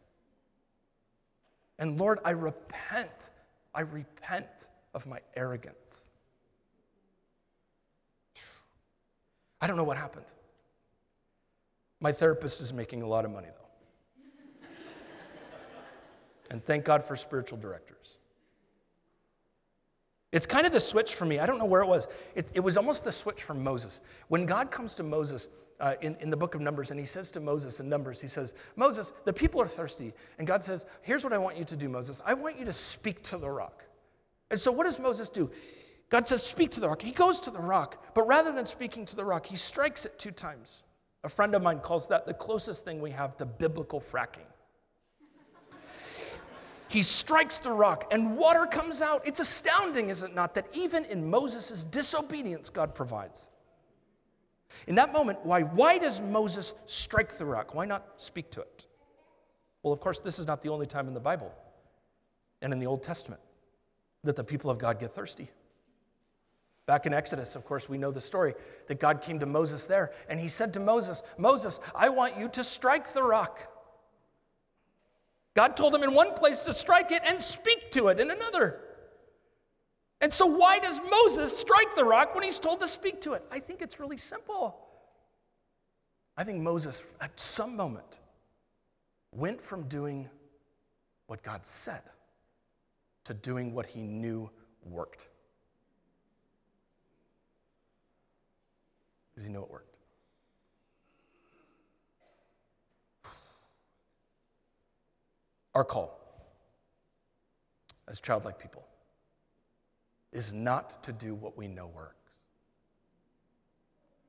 And 1.78 2.00
Lord, 2.00 2.20
I 2.24 2.30
repent. 2.30 3.28
I 3.74 3.82
repent 3.82 4.68
of 4.94 5.06
my 5.06 5.18
arrogance. 5.36 6.08
I 9.62 9.68
don't 9.68 9.76
know 9.76 9.84
what 9.84 9.96
happened. 9.96 10.26
My 12.00 12.10
therapist 12.10 12.60
is 12.60 12.72
making 12.72 13.02
a 13.02 13.06
lot 13.06 13.24
of 13.24 13.30
money, 13.30 13.46
though. 13.46 14.68
and 16.50 16.62
thank 16.64 16.84
God 16.84 17.04
for 17.04 17.14
spiritual 17.14 17.58
directors. 17.58 18.18
It's 20.32 20.46
kind 20.46 20.66
of 20.66 20.72
the 20.72 20.80
switch 20.80 21.14
for 21.14 21.26
me. 21.26 21.38
I 21.38 21.46
don't 21.46 21.58
know 21.58 21.64
where 21.64 21.82
it 21.82 21.86
was. 21.86 22.08
It, 22.34 22.50
it 22.54 22.60
was 22.60 22.76
almost 22.76 23.04
the 23.04 23.12
switch 23.12 23.44
from 23.44 23.62
Moses. 23.62 24.00
When 24.28 24.46
God 24.46 24.72
comes 24.72 24.96
to 24.96 25.04
Moses 25.04 25.48
uh, 25.78 25.94
in, 26.00 26.16
in 26.20 26.30
the 26.30 26.36
book 26.36 26.56
of 26.56 26.60
Numbers 26.60 26.90
and 26.90 26.98
he 26.98 27.06
says 27.06 27.30
to 27.32 27.40
Moses 27.40 27.78
in 27.78 27.88
Numbers, 27.88 28.20
he 28.20 28.28
says, 28.28 28.54
Moses, 28.74 29.12
the 29.26 29.32
people 29.32 29.62
are 29.62 29.68
thirsty. 29.68 30.12
And 30.38 30.46
God 30.46 30.64
says, 30.64 30.86
Here's 31.02 31.22
what 31.22 31.32
I 31.32 31.38
want 31.38 31.56
you 31.56 31.64
to 31.64 31.76
do, 31.76 31.88
Moses. 31.88 32.20
I 32.26 32.34
want 32.34 32.58
you 32.58 32.64
to 32.64 32.72
speak 32.72 33.22
to 33.24 33.36
the 33.36 33.48
rock. 33.48 33.84
And 34.50 34.58
so 34.58 34.72
what 34.72 34.84
does 34.84 34.98
Moses 34.98 35.28
do? 35.28 35.50
God 36.12 36.28
says, 36.28 36.42
Speak 36.42 36.70
to 36.72 36.80
the 36.80 36.90
rock. 36.90 37.00
He 37.00 37.10
goes 37.10 37.40
to 37.40 37.50
the 37.50 37.58
rock, 37.58 38.04
but 38.12 38.28
rather 38.28 38.52
than 38.52 38.66
speaking 38.66 39.06
to 39.06 39.16
the 39.16 39.24
rock, 39.24 39.46
he 39.46 39.56
strikes 39.56 40.04
it 40.04 40.18
two 40.18 40.30
times. 40.30 40.82
A 41.24 41.28
friend 41.30 41.54
of 41.54 41.62
mine 41.62 41.78
calls 41.78 42.06
that 42.08 42.26
the 42.26 42.34
closest 42.34 42.84
thing 42.84 43.00
we 43.00 43.12
have 43.12 43.34
to 43.38 43.46
biblical 43.46 43.98
fracking. 43.98 44.44
he 46.88 47.02
strikes 47.02 47.60
the 47.60 47.72
rock 47.72 48.12
and 48.12 48.36
water 48.36 48.66
comes 48.66 49.00
out. 49.00 49.26
It's 49.26 49.40
astounding, 49.40 50.10
is 50.10 50.22
it 50.22 50.34
not, 50.34 50.54
that 50.54 50.66
even 50.74 51.06
in 51.06 51.30
Moses' 51.30 51.82
disobedience, 51.84 52.68
God 52.68 52.94
provides. 52.94 53.48
In 54.86 54.96
that 54.96 55.14
moment, 55.14 55.38
why, 55.44 55.62
why 55.62 55.96
does 55.96 56.20
Moses 56.20 56.74
strike 56.84 57.38
the 57.38 57.46
rock? 57.46 57.74
Why 57.74 57.86
not 57.86 58.04
speak 58.18 58.50
to 58.50 58.60
it? 58.60 58.86
Well, 59.82 59.94
of 59.94 60.00
course, 60.00 60.20
this 60.20 60.38
is 60.38 60.46
not 60.46 60.60
the 60.60 60.68
only 60.68 60.86
time 60.86 61.08
in 61.08 61.14
the 61.14 61.20
Bible 61.20 61.54
and 62.60 62.70
in 62.70 62.80
the 62.80 62.86
Old 62.86 63.02
Testament 63.02 63.40
that 64.24 64.36
the 64.36 64.44
people 64.44 64.70
of 64.70 64.76
God 64.76 65.00
get 65.00 65.14
thirsty. 65.14 65.48
Back 66.86 67.06
in 67.06 67.14
Exodus, 67.14 67.54
of 67.54 67.64
course, 67.64 67.88
we 67.88 67.96
know 67.96 68.10
the 68.10 68.20
story 68.20 68.54
that 68.88 68.98
God 68.98 69.20
came 69.20 69.38
to 69.38 69.46
Moses 69.46 69.86
there 69.86 70.10
and 70.28 70.40
he 70.40 70.48
said 70.48 70.74
to 70.74 70.80
Moses, 70.80 71.22
Moses, 71.38 71.78
I 71.94 72.08
want 72.08 72.36
you 72.36 72.48
to 72.50 72.64
strike 72.64 73.12
the 73.12 73.22
rock. 73.22 73.68
God 75.54 75.76
told 75.76 75.94
him 75.94 76.02
in 76.02 76.14
one 76.14 76.34
place 76.34 76.62
to 76.62 76.72
strike 76.72 77.12
it 77.12 77.22
and 77.26 77.40
speak 77.40 77.90
to 77.92 78.08
it 78.08 78.18
in 78.18 78.30
another. 78.30 78.80
And 80.20 80.32
so, 80.32 80.46
why 80.46 80.78
does 80.78 81.00
Moses 81.10 81.56
strike 81.56 81.94
the 81.94 82.04
rock 82.04 82.34
when 82.34 82.44
he's 82.44 82.58
told 82.58 82.80
to 82.80 82.88
speak 82.88 83.20
to 83.22 83.32
it? 83.32 83.44
I 83.50 83.58
think 83.58 83.82
it's 83.82 84.00
really 84.00 84.16
simple. 84.16 84.78
I 86.36 86.44
think 86.44 86.62
Moses, 86.62 87.04
at 87.20 87.38
some 87.38 87.76
moment, 87.76 88.20
went 89.32 89.60
from 89.60 89.88
doing 89.88 90.30
what 91.26 91.42
God 91.42 91.66
said 91.66 92.02
to 93.24 93.34
doing 93.34 93.74
what 93.74 93.86
he 93.86 94.02
knew 94.02 94.48
worked. 94.84 95.28
Because 99.42 99.48
he 99.48 99.52
knew 99.52 99.64
it 99.64 99.70
worked. 99.70 99.96
Our 105.74 105.84
call 105.84 106.20
as 108.06 108.20
childlike 108.20 108.60
people 108.60 108.86
is 110.32 110.52
not 110.52 111.02
to 111.02 111.12
do 111.12 111.34
what 111.34 111.56
we 111.56 111.66
know 111.66 111.88
works. 111.88 112.42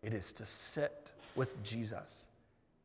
It 0.01 0.13
is 0.13 0.31
to 0.33 0.45
sit 0.45 1.13
with 1.35 1.61
Jesus 1.63 2.27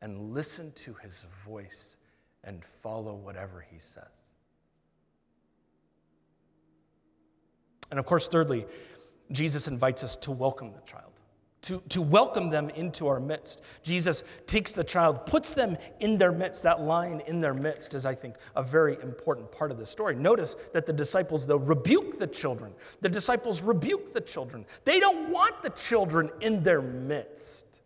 and 0.01 0.31
listen 0.31 0.71
to 0.73 0.93
his 1.01 1.25
voice 1.43 1.97
and 2.43 2.63
follow 2.63 3.15
whatever 3.15 3.65
he 3.71 3.79
says. 3.79 4.03
And 7.89 7.99
of 7.99 8.05
course, 8.05 8.27
thirdly, 8.27 8.67
Jesus 9.31 9.67
invites 9.67 10.03
us 10.03 10.15
to 10.17 10.31
welcome 10.31 10.73
the 10.73 10.81
child 10.81 11.18
to, 11.61 11.81
to 11.89 12.01
welcome 12.01 12.49
them 12.49 12.69
into 12.69 13.07
our 13.07 13.19
midst. 13.19 13.61
Jesus 13.83 14.23
takes 14.47 14.71
the 14.71 14.83
child, 14.83 15.25
puts 15.25 15.53
them 15.53 15.77
in 15.99 16.17
their 16.17 16.31
midst. 16.31 16.63
That 16.63 16.81
line 16.81 17.21
in 17.27 17.41
their 17.41 17.53
midst 17.53 17.93
is, 17.93 18.05
I 18.05 18.15
think, 18.15 18.35
a 18.55 18.63
very 18.63 18.97
important 19.01 19.51
part 19.51 19.71
of 19.71 19.77
the 19.77 19.85
story. 19.85 20.15
Notice 20.15 20.55
that 20.73 20.85
the 20.85 20.93
disciples, 20.93 21.45
though, 21.45 21.57
rebuke 21.57 22.17
the 22.17 22.27
children. 22.27 22.73
The 23.01 23.09
disciples 23.09 23.61
rebuke 23.61 24.13
the 24.13 24.21
children. 24.21 24.65
They 24.85 24.99
don't 24.99 25.29
want 25.29 25.61
the 25.61 25.71
children 25.71 26.31
in 26.39 26.63
their 26.63 26.81
midst. 26.81 27.81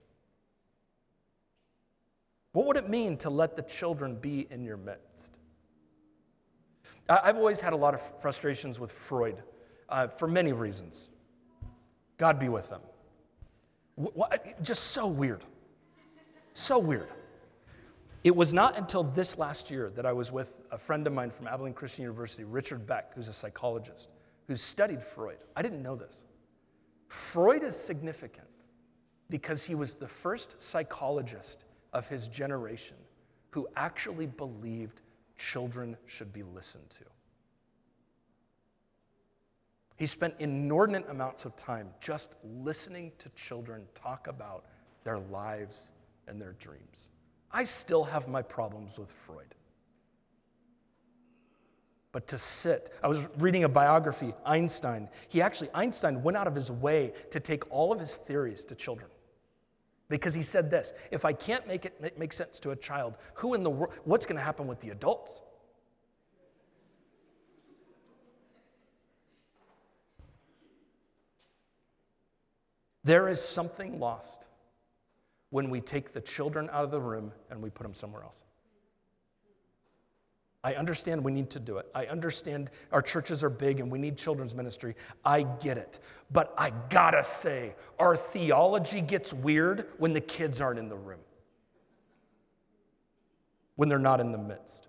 What 2.51 2.67
would 2.67 2.77
it 2.77 2.89
mean 2.89 3.17
to 3.17 3.31
let 3.31 3.55
the 3.55 3.63
children 3.63 4.15
be 4.15 4.47
in 4.51 4.63
your 4.63 4.77
midst? 4.77 5.37
I've 7.09 7.37
always 7.37 7.59
had 7.59 7.73
a 7.73 7.75
lot 7.75 7.95
of 7.95 8.21
frustrations 8.21 8.79
with 8.79 8.91
Freud 8.91 9.41
uh, 9.89 10.07
for 10.07 10.27
many 10.27 10.53
reasons. 10.53 11.09
God 12.17 12.39
be 12.39 12.49
with 12.49 12.69
them. 12.69 12.81
What, 13.95 14.61
just 14.63 14.85
so 14.85 15.07
weird. 15.07 15.43
So 16.53 16.79
weird. 16.79 17.09
It 18.23 18.35
was 18.35 18.53
not 18.53 18.77
until 18.77 19.03
this 19.03 19.37
last 19.37 19.69
year 19.69 19.91
that 19.95 20.05
I 20.05 20.13
was 20.13 20.31
with 20.31 20.55
a 20.71 20.77
friend 20.77 21.05
of 21.05 21.13
mine 21.13 21.29
from 21.29 21.47
Abilene 21.47 21.73
Christian 21.73 22.03
University, 22.03 22.45
Richard 22.45 22.87
Beck, 22.87 23.13
who's 23.13 23.27
a 23.27 23.33
psychologist, 23.33 24.13
who 24.47 24.55
studied 24.55 25.03
Freud. 25.03 25.43
I 25.55 25.61
didn't 25.61 25.83
know 25.83 25.95
this. 25.95 26.25
Freud 27.09 27.63
is 27.63 27.75
significant 27.75 28.47
because 29.29 29.63
he 29.63 29.75
was 29.75 29.95
the 29.95 30.07
first 30.07 30.61
psychologist 30.61 31.65
of 31.91 32.07
his 32.07 32.27
generation 32.27 32.97
who 33.49 33.67
actually 33.75 34.25
believed 34.25 35.01
children 35.37 35.97
should 36.05 36.31
be 36.31 36.43
listened 36.43 36.89
to. 36.89 37.03
He 40.03 40.07
spent 40.07 40.33
inordinate 40.39 41.09
amounts 41.09 41.45
of 41.45 41.55
time 41.55 41.87
just 42.01 42.35
listening 42.43 43.13
to 43.19 43.29
children 43.35 43.85
talk 43.95 44.27
about 44.27 44.65
their 45.05 45.17
lives 45.17 45.93
and 46.27 46.41
their 46.41 46.51
dreams. 46.59 47.07
I 47.53 47.63
still 47.63 48.03
have 48.03 48.27
my 48.27 48.41
problems 48.41 48.99
with 48.99 49.13
Freud. 49.13 49.55
but 52.11 52.27
to 52.27 52.37
sit. 52.37 52.89
I 53.01 53.07
was 53.07 53.29
reading 53.37 53.63
a 53.63 53.69
biography, 53.69 54.33
Einstein. 54.45 55.07
He 55.29 55.41
actually, 55.41 55.69
Einstein 55.73 56.21
went 56.21 56.35
out 56.35 56.47
of 56.47 56.53
his 56.53 56.69
way 56.69 57.13
to 57.31 57.39
take 57.39 57.71
all 57.71 57.93
of 57.93 57.99
his 58.01 58.15
theories 58.15 58.65
to 58.65 58.75
children. 58.75 59.09
Because 60.09 60.33
he 60.33 60.41
said 60.41 60.69
this 60.69 60.91
if 61.11 61.23
I 61.23 61.31
can't 61.31 61.65
make 61.65 61.85
it 61.85 62.19
make 62.19 62.33
sense 62.33 62.59
to 62.59 62.71
a 62.71 62.75
child, 62.75 63.15
who 63.35 63.53
in 63.53 63.63
the 63.63 63.69
world, 63.69 63.93
what's 64.03 64.25
going 64.25 64.35
to 64.35 64.43
happen 64.43 64.67
with 64.67 64.81
the 64.81 64.89
adults? 64.89 65.39
There 73.03 73.27
is 73.27 73.41
something 73.41 73.99
lost 73.99 74.45
when 75.49 75.69
we 75.69 75.81
take 75.81 76.13
the 76.13 76.21
children 76.21 76.69
out 76.71 76.85
of 76.85 76.91
the 76.91 77.01
room 77.01 77.31
and 77.49 77.61
we 77.61 77.69
put 77.69 77.83
them 77.83 77.93
somewhere 77.93 78.23
else. 78.23 78.43
I 80.63 80.75
understand 80.75 81.23
we 81.23 81.33
need 81.33 81.49
to 81.51 81.59
do 81.59 81.77
it. 81.77 81.87
I 81.93 82.05
understand 82.05 82.71
our 82.93 83.01
churches 83.01 83.43
are 83.43 83.49
big 83.49 83.81
and 83.81 83.91
we 83.91 83.99
need 83.99 84.17
children's 84.17 84.55
ministry. 84.55 84.95
I 85.25 85.43
get 85.43 85.77
it. 85.77 85.99
But 86.31 86.53
I 86.57 86.71
gotta 86.89 87.23
say, 87.23 87.75
our 87.99 88.15
theology 88.15 89.01
gets 89.01 89.33
weird 89.33 89.87
when 89.97 90.13
the 90.13 90.21
kids 90.21 90.61
aren't 90.61 90.79
in 90.79 90.87
the 90.87 90.95
room, 90.95 91.19
when 93.75 93.89
they're 93.89 93.99
not 93.99 94.21
in 94.21 94.31
the 94.31 94.37
midst. 94.37 94.87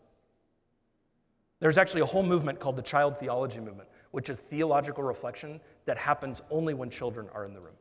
There's 1.59 1.79
actually 1.79 2.03
a 2.03 2.07
whole 2.07 2.23
movement 2.23 2.61
called 2.61 2.77
the 2.77 2.83
child 2.83 3.19
theology 3.19 3.59
movement, 3.59 3.89
which 4.13 4.31
is 4.31 4.39
theological 4.39 5.03
reflection 5.03 5.61
that 5.87 5.99
happens 5.99 6.41
only 6.51 6.75
when 6.75 6.89
children 6.89 7.27
are 7.35 7.45
in 7.45 7.53
the 7.53 7.61
room. 7.61 7.75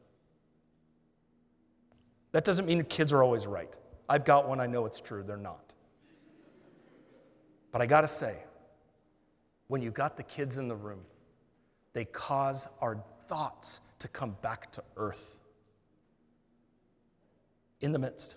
That 2.34 2.44
doesn't 2.44 2.66
mean 2.66 2.84
kids 2.84 3.14
are 3.14 3.24
always 3.24 3.48
right. 3.48 3.76
I've 4.10 4.26
got 4.26 4.50
one, 4.50 4.60
I 4.60 4.68
know 4.68 4.86
it's 4.86 5.00
true, 5.00 5.24
they're 5.24 5.38
not. 5.38 5.74
But 7.72 7.82
I 7.82 7.86
gotta 7.86 8.08
say, 8.08 8.36
when 9.68 9.82
you 9.82 9.92
got 9.92 10.18
the 10.18 10.24
kids 10.24 10.58
in 10.58 10.68
the 10.68 10.76
room, 10.76 11.00
they 11.94 12.06
cause 12.06 12.68
our 12.82 13.02
thoughts 13.28 13.80
to 14.00 14.08
come 14.08 14.36
back 14.42 14.72
to 14.74 14.84
earth 14.98 15.40
in 17.82 17.92
the 17.92 18.00
midst. 18.00 18.36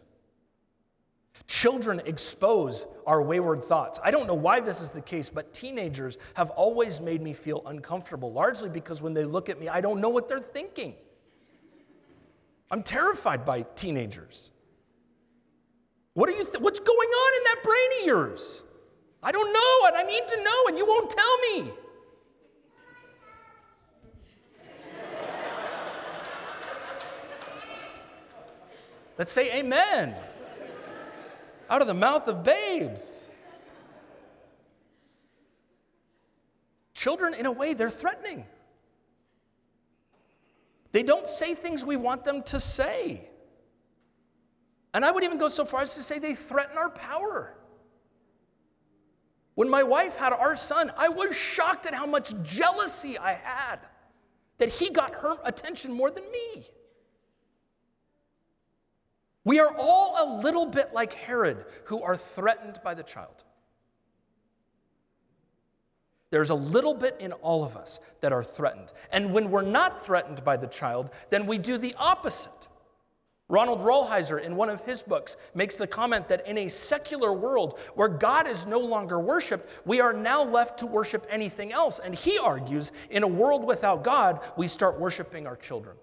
Children 1.46 2.02
expose 2.06 2.86
our 3.06 3.22
wayward 3.22 3.64
thoughts. 3.64 3.98
I 4.02 4.10
don't 4.10 4.26
know 4.26 4.34
why 4.34 4.60
this 4.60 4.80
is 4.80 4.90
the 4.90 5.00
case, 5.00 5.30
but 5.30 5.52
teenagers 5.52 6.18
have 6.34 6.50
always 6.50 7.00
made 7.00 7.22
me 7.22 7.32
feel 7.32 7.62
uncomfortable, 7.66 8.32
largely 8.32 8.68
because 8.68 9.00
when 9.00 9.14
they 9.14 9.24
look 9.24 9.48
at 9.48 9.58
me, 9.58 9.68
I 9.68 9.80
don't 9.80 10.00
know 10.00 10.08
what 10.08 10.28
they're 10.28 10.38
thinking. 10.38 10.94
I'm 12.70 12.82
terrified 12.82 13.44
by 13.44 13.62
teenagers. 13.62 14.50
What 16.14 16.28
are 16.28 16.32
you 16.32 16.44
th- 16.44 16.60
what's 16.60 16.80
going 16.80 17.08
on 17.08 17.36
in 17.36 17.44
that 17.44 17.62
brain 17.62 18.00
of 18.00 18.06
yours? 18.06 18.62
I 19.22 19.32
don't 19.32 19.52
know 19.52 19.88
and 19.88 19.96
I 19.96 20.02
need 20.02 20.26
to 20.28 20.42
know 20.42 20.66
and 20.68 20.78
you 20.78 20.86
won't 20.86 21.10
tell 21.10 21.38
me. 21.38 21.70
Let's 29.18 29.32
say 29.32 29.58
amen. 29.58 30.14
Out 31.70 31.80
of 31.80 31.86
the 31.86 31.94
mouth 31.94 32.28
of 32.28 32.44
babes. 32.44 33.30
Children, 36.92 37.34
in 37.34 37.46
a 37.46 37.52
way, 37.52 37.74
they're 37.74 37.90
threatening. 37.90 38.46
They 40.96 41.02
don't 41.02 41.28
say 41.28 41.54
things 41.54 41.84
we 41.84 41.96
want 41.96 42.24
them 42.24 42.42
to 42.44 42.58
say. 42.58 43.28
And 44.94 45.04
I 45.04 45.10
would 45.10 45.24
even 45.24 45.36
go 45.36 45.48
so 45.48 45.66
far 45.66 45.82
as 45.82 45.94
to 45.96 46.02
say 46.02 46.18
they 46.18 46.34
threaten 46.34 46.78
our 46.78 46.88
power. 46.88 47.54
When 49.56 49.68
my 49.68 49.82
wife 49.82 50.16
had 50.16 50.32
our 50.32 50.56
son, 50.56 50.90
I 50.96 51.10
was 51.10 51.36
shocked 51.36 51.84
at 51.84 51.92
how 51.92 52.06
much 52.06 52.32
jealousy 52.42 53.18
I 53.18 53.34
had 53.34 53.80
that 54.56 54.70
he 54.70 54.88
got 54.88 55.14
her 55.16 55.36
attention 55.44 55.92
more 55.92 56.10
than 56.10 56.24
me. 56.32 56.66
We 59.44 59.60
are 59.60 59.76
all 59.78 60.16
a 60.18 60.40
little 60.40 60.64
bit 60.64 60.94
like 60.94 61.12
Herod, 61.12 61.66
who 61.84 62.02
are 62.02 62.16
threatened 62.16 62.80
by 62.82 62.94
the 62.94 63.02
child. 63.02 63.44
There's 66.30 66.50
a 66.50 66.54
little 66.54 66.94
bit 66.94 67.16
in 67.20 67.32
all 67.32 67.64
of 67.64 67.76
us 67.76 68.00
that 68.20 68.32
are 68.32 68.42
threatened. 68.42 68.92
And 69.12 69.32
when 69.32 69.50
we're 69.50 69.62
not 69.62 70.04
threatened 70.04 70.44
by 70.44 70.56
the 70.56 70.66
child, 70.66 71.10
then 71.30 71.46
we 71.46 71.58
do 71.58 71.78
the 71.78 71.94
opposite. 71.98 72.68
Ronald 73.48 73.80
Rolheiser, 73.80 74.42
in 74.42 74.56
one 74.56 74.68
of 74.68 74.80
his 74.80 75.04
books, 75.04 75.36
makes 75.54 75.76
the 75.76 75.86
comment 75.86 76.26
that 76.28 76.48
in 76.48 76.58
a 76.58 76.68
secular 76.68 77.32
world 77.32 77.78
where 77.94 78.08
God 78.08 78.48
is 78.48 78.66
no 78.66 78.80
longer 78.80 79.20
worshiped, 79.20 79.70
we 79.84 80.00
are 80.00 80.12
now 80.12 80.42
left 80.42 80.78
to 80.80 80.86
worship 80.86 81.24
anything 81.30 81.72
else. 81.72 82.00
And 82.00 82.12
he 82.12 82.38
argues 82.38 82.90
in 83.08 83.22
a 83.22 83.28
world 83.28 83.64
without 83.64 84.02
God, 84.02 84.40
we 84.56 84.66
start 84.66 84.98
worshiping 84.98 85.46
our 85.46 85.54
children. 85.54 85.96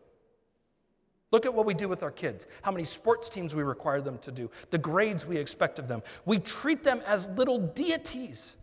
Look 1.32 1.46
at 1.46 1.54
what 1.54 1.66
we 1.66 1.74
do 1.74 1.90
with 1.90 2.02
our 2.02 2.12
kids, 2.12 2.48
how 2.62 2.72
many 2.72 2.86
sports 2.86 3.28
teams 3.28 3.56
we 3.56 3.64
require 3.64 4.00
them 4.00 4.20
to 4.20 4.32
do, 4.32 4.50
the 4.70 4.78
grades 4.78 5.26
we 5.26 5.36
expect 5.36 5.80
of 5.80 5.90
them. 5.90 6.02
We 6.26 6.40
treat 6.40 6.84
them 6.84 7.02
as 7.06 7.28
little 7.30 7.60
deities. 7.60 8.56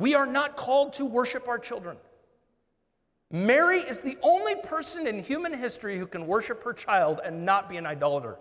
We 0.00 0.14
are 0.14 0.26
not 0.26 0.56
called 0.56 0.94
to 0.94 1.04
worship 1.04 1.46
our 1.46 1.58
children. 1.58 1.98
Mary 3.30 3.80
is 3.80 4.00
the 4.00 4.16
only 4.22 4.56
person 4.56 5.06
in 5.06 5.22
human 5.22 5.52
history 5.52 5.98
who 5.98 6.06
can 6.06 6.26
worship 6.26 6.64
her 6.64 6.72
child 6.72 7.20
and 7.22 7.44
not 7.44 7.68
be 7.68 7.76
an 7.76 7.84
idolater. 7.84 8.38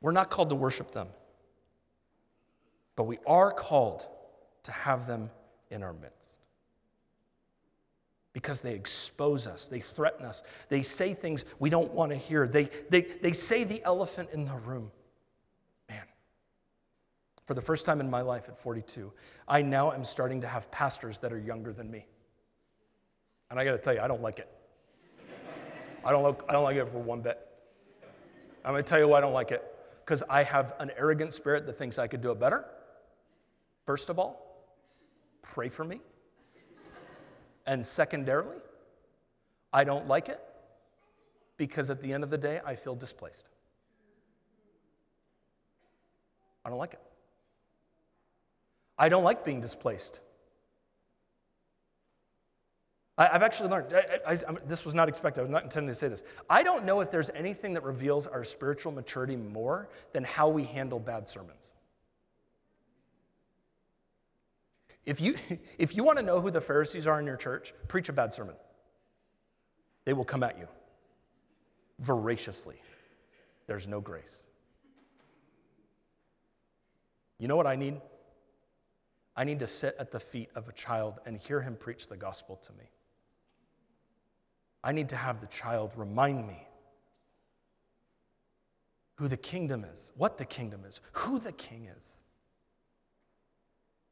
We're 0.00 0.12
not 0.12 0.30
called 0.30 0.50
to 0.50 0.56
worship 0.56 0.90
them, 0.90 1.06
but 2.96 3.04
we 3.04 3.18
are 3.24 3.52
called 3.52 4.06
to 4.64 4.72
have 4.72 5.06
them 5.06 5.30
in 5.70 5.84
our 5.84 5.92
midst. 5.92 6.40
Because 8.32 8.60
they 8.60 8.74
expose 8.74 9.46
us, 9.46 9.68
they 9.68 9.78
threaten 9.78 10.26
us, 10.26 10.42
they 10.68 10.82
say 10.82 11.14
things 11.14 11.44
we 11.60 11.70
don't 11.70 11.92
want 11.92 12.10
to 12.10 12.16
hear, 12.16 12.48
they, 12.48 12.68
they, 12.90 13.02
they 13.02 13.32
say 13.32 13.62
the 13.62 13.80
elephant 13.84 14.30
in 14.32 14.44
the 14.44 14.56
room. 14.56 14.90
For 17.46 17.54
the 17.54 17.62
first 17.62 17.84
time 17.84 18.00
in 18.00 18.08
my 18.08 18.22
life 18.22 18.48
at 18.48 18.58
42, 18.58 19.12
I 19.46 19.60
now 19.62 19.92
am 19.92 20.04
starting 20.04 20.40
to 20.40 20.46
have 20.46 20.70
pastors 20.70 21.18
that 21.18 21.32
are 21.32 21.38
younger 21.38 21.72
than 21.72 21.90
me. 21.90 22.06
And 23.50 23.60
I 23.60 23.64
got 23.64 23.72
to 23.72 23.78
tell 23.78 23.94
you, 23.94 24.00
I 24.00 24.08
don't 24.08 24.22
like 24.22 24.38
it. 24.38 24.48
I 26.04 26.10
don't, 26.10 26.22
look, 26.22 26.44
I 26.48 26.52
don't 26.52 26.64
like 26.64 26.76
it 26.76 26.88
for 26.88 26.98
one 26.98 27.20
bit. 27.20 27.38
I'm 28.64 28.72
going 28.72 28.82
to 28.82 28.88
tell 28.88 28.98
you 28.98 29.08
why 29.08 29.18
I 29.18 29.20
don't 29.20 29.32
like 29.32 29.50
it. 29.50 29.62
Because 30.04 30.22
I 30.28 30.42
have 30.42 30.74
an 30.78 30.90
arrogant 30.96 31.32
spirit 31.34 31.66
that 31.66 31.78
thinks 31.78 31.98
I 31.98 32.06
could 32.06 32.22
do 32.22 32.30
it 32.30 32.40
better. 32.40 32.64
First 33.86 34.08
of 34.08 34.18
all, 34.18 34.66
pray 35.42 35.68
for 35.68 35.84
me. 35.84 36.00
And 37.66 37.84
secondarily, 37.84 38.56
I 39.72 39.84
don't 39.84 40.06
like 40.06 40.28
it 40.28 40.40
because 41.56 41.90
at 41.90 42.02
the 42.02 42.12
end 42.12 42.24
of 42.24 42.30
the 42.30 42.38
day, 42.38 42.60
I 42.64 42.74
feel 42.74 42.94
displaced. 42.94 43.48
I 46.64 46.70
don't 46.70 46.78
like 46.78 46.94
it. 46.94 47.00
I 48.98 49.08
don't 49.08 49.24
like 49.24 49.44
being 49.44 49.60
displaced. 49.60 50.20
I, 53.16 53.26
have 53.26 53.42
actually 53.42 53.70
learned, 53.70 53.94
I, 54.26 54.32
I, 54.32 54.36
this 54.66 54.84
was 54.84 54.94
not 54.94 55.08
expected, 55.08 55.40
I 55.40 55.44
was 55.44 55.50
not 55.50 55.62
intending 55.62 55.88
to 55.88 55.94
say 55.94 56.08
this. 56.08 56.24
I 56.50 56.64
don't 56.64 56.84
know 56.84 57.00
if 57.00 57.10
there's 57.10 57.30
anything 57.30 57.74
that 57.74 57.84
reveals 57.84 58.26
our 58.26 58.42
spiritual 58.42 58.90
maturity 58.90 59.36
more 59.36 59.88
than 60.12 60.24
how 60.24 60.48
we 60.48 60.64
handle 60.64 60.98
bad 60.98 61.28
sermons. 61.28 61.72
If 65.04 65.20
you, 65.20 65.36
if 65.78 65.94
you 65.94 66.02
want 66.02 66.18
to 66.18 66.24
know 66.24 66.40
who 66.40 66.50
the 66.50 66.60
Pharisees 66.60 67.06
are 67.06 67.20
in 67.20 67.26
your 67.26 67.36
church, 67.36 67.72
preach 67.86 68.08
a 68.08 68.12
bad 68.12 68.32
sermon. 68.32 68.56
They 70.04 70.12
will 70.12 70.24
come 70.24 70.42
at 70.42 70.58
you 70.58 70.66
voraciously. 72.00 72.76
There's 73.66 73.86
no 73.86 74.00
grace. 74.00 74.44
You 77.38 77.48
know 77.48 77.56
what 77.56 77.66
I 77.66 77.76
need? 77.76 78.00
I 79.36 79.44
need 79.44 79.58
to 79.60 79.66
sit 79.66 79.96
at 79.98 80.12
the 80.12 80.20
feet 80.20 80.50
of 80.54 80.68
a 80.68 80.72
child 80.72 81.20
and 81.26 81.36
hear 81.36 81.60
him 81.60 81.76
preach 81.76 82.08
the 82.08 82.16
gospel 82.16 82.56
to 82.56 82.72
me. 82.72 82.84
I 84.82 84.92
need 84.92 85.08
to 85.08 85.16
have 85.16 85.40
the 85.40 85.46
child 85.46 85.92
remind 85.96 86.46
me 86.46 86.66
who 89.16 89.28
the 89.28 89.36
kingdom 89.36 89.84
is, 89.84 90.12
what 90.16 90.38
the 90.38 90.44
kingdom 90.44 90.84
is, 90.86 91.00
who 91.12 91.38
the 91.38 91.52
king 91.52 91.88
is. 91.98 92.22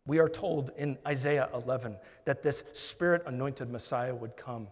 We 0.06 0.18
are 0.18 0.28
told 0.28 0.70
in 0.76 0.98
Isaiah 1.06 1.48
11 1.54 1.96
that 2.24 2.42
this 2.42 2.64
spirit 2.72 3.22
anointed 3.26 3.70
Messiah 3.70 4.14
would 4.14 4.36
come 4.36 4.66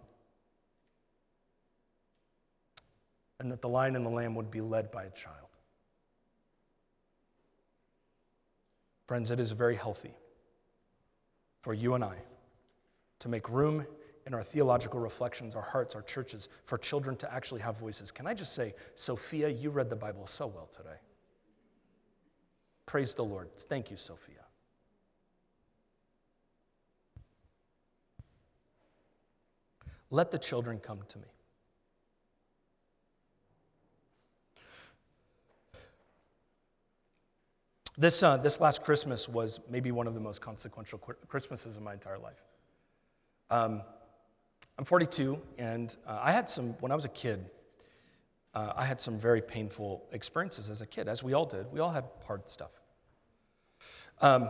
and 3.39 3.53
that 3.53 3.63
the 3.63 3.69
lion 3.69 3.95
and 3.95 4.05
the 4.05 4.11
lamb 4.11 4.35
would 4.35 4.51
be 4.51 4.61
led 4.61 4.91
by 4.91 5.05
a 5.05 5.11
child. 5.11 5.37
Friends, 9.07 9.31
it 9.31 9.39
is 9.39 9.53
very 9.53 9.77
healthy 9.77 10.15
for 11.61 11.75
you 11.75 11.95
and 11.95 12.05
I 12.05 12.17
to 13.21 13.29
make 13.29 13.49
room 13.49 13.87
in 14.27 14.35
our 14.35 14.43
theological 14.43 15.01
reflections, 15.01 15.55
our 15.55 15.63
hearts, 15.63 15.95
our 15.95 16.03
churches, 16.03 16.49
for 16.65 16.79
children 16.79 17.17
to 17.17 17.33
actually 17.33 17.61
have 17.61 17.79
voices. 17.79 18.11
Can 18.11 18.27
I 18.27 18.35
just 18.35 18.55
say, 18.55 18.75
Sophia, 18.95 19.49
you 19.49 19.71
read 19.71 19.91
the 19.91 19.97
Bible 19.97 20.27
so 20.27 20.47
well 20.47 20.69
today. 20.71 20.99
Praise 22.87 23.15
the 23.15 23.25
Lord. 23.25 23.49
Thank 23.57 23.91
you, 23.91 23.97
Sophia. 23.97 24.37
Let 30.11 30.31
the 30.31 30.39
children 30.39 30.79
come 30.79 31.01
to 31.09 31.19
me. 31.19 31.29
This, 38.01 38.23
uh, 38.23 38.39
this 38.39 38.61
last 38.61 38.83
Christmas 38.83 39.29
was 39.29 39.61
maybe 39.69 39.93
one 39.93 40.07
of 40.07 40.15
the 40.15 40.21
most 40.21 40.41
consequential 40.41 40.99
Christmases 41.29 41.77
of 41.77 41.83
my 41.83 41.93
entire 41.93 42.19
life. 42.19 42.43
Um, 43.51 43.83
I'm 44.79 44.87
42, 44.87 45.39
and 45.59 45.95
uh, 46.07 46.19
I 46.23 46.33
had 46.33 46.49
some, 46.49 46.71
when 46.81 46.93
I 46.93 46.95
was 46.95 47.05
a 47.05 47.11
kid, 47.11 47.45
uh, 48.55 48.73
I 48.75 48.87
had 48.87 49.03
some 49.03 49.19
very 49.19 49.43
painful 49.43 50.07
experiences 50.13 50.71
as 50.71 50.81
a 50.81 50.87
kid, 50.87 51.09
as 51.09 51.23
we 51.23 51.35
all 51.35 51.45
did. 51.45 51.71
We 51.71 51.81
all 51.81 51.91
had 51.91 52.05
hard 52.27 52.49
stuff. 52.49 52.71
Um, 54.23 54.49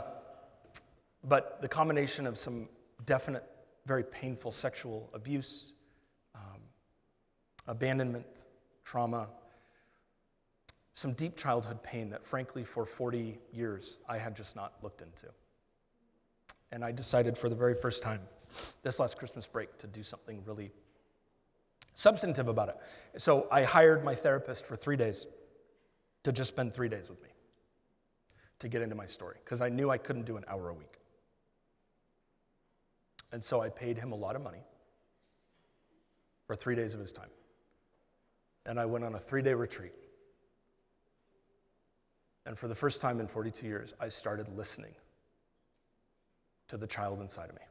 but 1.24 1.60
the 1.60 1.66
combination 1.66 2.28
of 2.28 2.38
some 2.38 2.68
definite, 3.04 3.42
very 3.84 4.04
painful 4.04 4.52
sexual 4.52 5.10
abuse, 5.12 5.72
um, 6.36 6.60
abandonment, 7.66 8.44
trauma, 8.84 9.28
some 11.00 11.14
deep 11.14 11.34
childhood 11.34 11.82
pain 11.82 12.10
that, 12.10 12.26
frankly, 12.26 12.62
for 12.62 12.84
40 12.84 13.38
years, 13.54 13.96
I 14.06 14.18
had 14.18 14.36
just 14.36 14.54
not 14.54 14.74
looked 14.82 15.00
into. 15.00 15.28
And 16.72 16.84
I 16.84 16.92
decided 16.92 17.38
for 17.38 17.48
the 17.48 17.56
very 17.56 17.74
first 17.74 18.02
time 18.02 18.20
this 18.82 19.00
last 19.00 19.16
Christmas 19.16 19.46
break 19.46 19.78
to 19.78 19.86
do 19.86 20.02
something 20.02 20.42
really 20.44 20.70
substantive 21.94 22.48
about 22.48 22.68
it. 22.68 22.76
So 23.16 23.46
I 23.50 23.62
hired 23.62 24.04
my 24.04 24.14
therapist 24.14 24.66
for 24.66 24.76
three 24.76 24.96
days 24.96 25.26
to 26.24 26.32
just 26.32 26.48
spend 26.48 26.74
three 26.74 26.90
days 26.90 27.08
with 27.08 27.22
me 27.22 27.30
to 28.58 28.68
get 28.68 28.82
into 28.82 28.94
my 28.94 29.06
story 29.06 29.36
because 29.42 29.62
I 29.62 29.70
knew 29.70 29.88
I 29.88 29.96
couldn't 29.96 30.26
do 30.26 30.36
an 30.36 30.44
hour 30.48 30.68
a 30.68 30.74
week. 30.74 30.98
And 33.32 33.42
so 33.42 33.62
I 33.62 33.70
paid 33.70 33.96
him 33.96 34.12
a 34.12 34.16
lot 34.16 34.36
of 34.36 34.42
money 34.42 34.64
for 36.46 36.54
three 36.54 36.74
days 36.74 36.92
of 36.92 37.00
his 37.00 37.10
time. 37.10 37.30
And 38.66 38.78
I 38.78 38.84
went 38.84 39.02
on 39.02 39.14
a 39.14 39.18
three 39.18 39.40
day 39.40 39.54
retreat. 39.54 39.94
And 42.46 42.58
for 42.58 42.68
the 42.68 42.74
first 42.74 43.00
time 43.00 43.20
in 43.20 43.26
42 43.26 43.66
years, 43.66 43.94
I 44.00 44.08
started 44.08 44.48
listening 44.56 44.94
to 46.68 46.76
the 46.76 46.86
child 46.86 47.20
inside 47.20 47.50
of 47.50 47.54
me. 47.54 47.62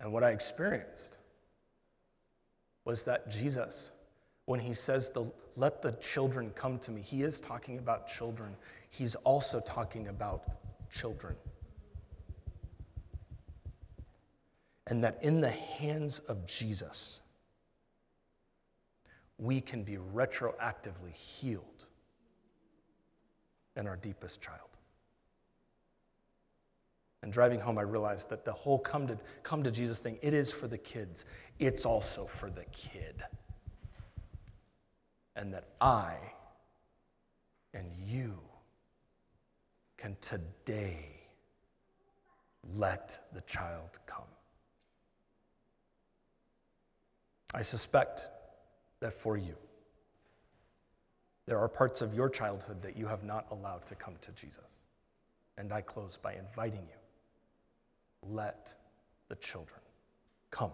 And 0.00 0.12
what 0.12 0.22
I 0.22 0.30
experienced 0.30 1.18
was 2.84 3.04
that 3.04 3.28
Jesus, 3.30 3.90
when 4.44 4.60
he 4.60 4.72
says, 4.72 5.10
the, 5.10 5.30
Let 5.56 5.82
the 5.82 5.92
children 5.92 6.50
come 6.54 6.78
to 6.80 6.90
me, 6.90 7.02
he 7.02 7.22
is 7.22 7.40
talking 7.40 7.78
about 7.78 8.08
children. 8.08 8.54
He's 8.90 9.14
also 9.16 9.60
talking 9.60 10.08
about 10.08 10.44
children. 10.90 11.36
And 14.86 15.04
that 15.04 15.18
in 15.22 15.40
the 15.40 15.50
hands 15.50 16.20
of 16.20 16.46
Jesus, 16.46 17.20
we 19.38 19.60
can 19.60 19.84
be 19.84 19.96
retroactively 20.14 21.12
healed 21.12 21.86
in 23.76 23.86
our 23.86 23.96
deepest 23.96 24.42
child. 24.42 24.60
And 27.22 27.32
driving 27.32 27.60
home, 27.60 27.78
I 27.78 27.82
realized 27.82 28.30
that 28.30 28.44
the 28.44 28.52
whole 28.52 28.78
come 28.78 29.06
to, 29.08 29.18
come 29.42 29.62
to 29.62 29.70
Jesus 29.70 30.00
thing, 30.00 30.18
it 30.22 30.34
is 30.34 30.52
for 30.52 30.68
the 30.68 30.78
kids. 30.78 31.26
It's 31.58 31.84
also 31.84 32.26
for 32.26 32.50
the 32.50 32.64
kid. 32.66 33.22
And 35.36 35.52
that 35.52 35.64
I 35.80 36.16
and 37.74 37.90
you 37.94 38.38
can 39.96 40.16
today 40.20 41.10
let 42.74 43.18
the 43.32 43.40
child 43.42 43.98
come. 44.06 44.24
I 47.54 47.62
suspect 47.62 48.30
that 49.00 49.12
for 49.12 49.36
you, 49.36 49.54
there 51.46 51.58
are 51.58 51.68
parts 51.68 52.02
of 52.02 52.14
your 52.14 52.28
childhood 52.28 52.82
that 52.82 52.96
you 52.96 53.06
have 53.06 53.24
not 53.24 53.46
allowed 53.50 53.86
to 53.86 53.94
come 53.94 54.14
to 54.20 54.32
Jesus. 54.32 54.80
And 55.56 55.72
I 55.72 55.80
close 55.80 56.16
by 56.16 56.34
inviting 56.34 56.82
you 56.82 56.98
let 58.22 58.74
the 59.28 59.36
children 59.36 59.80
come 60.50 60.72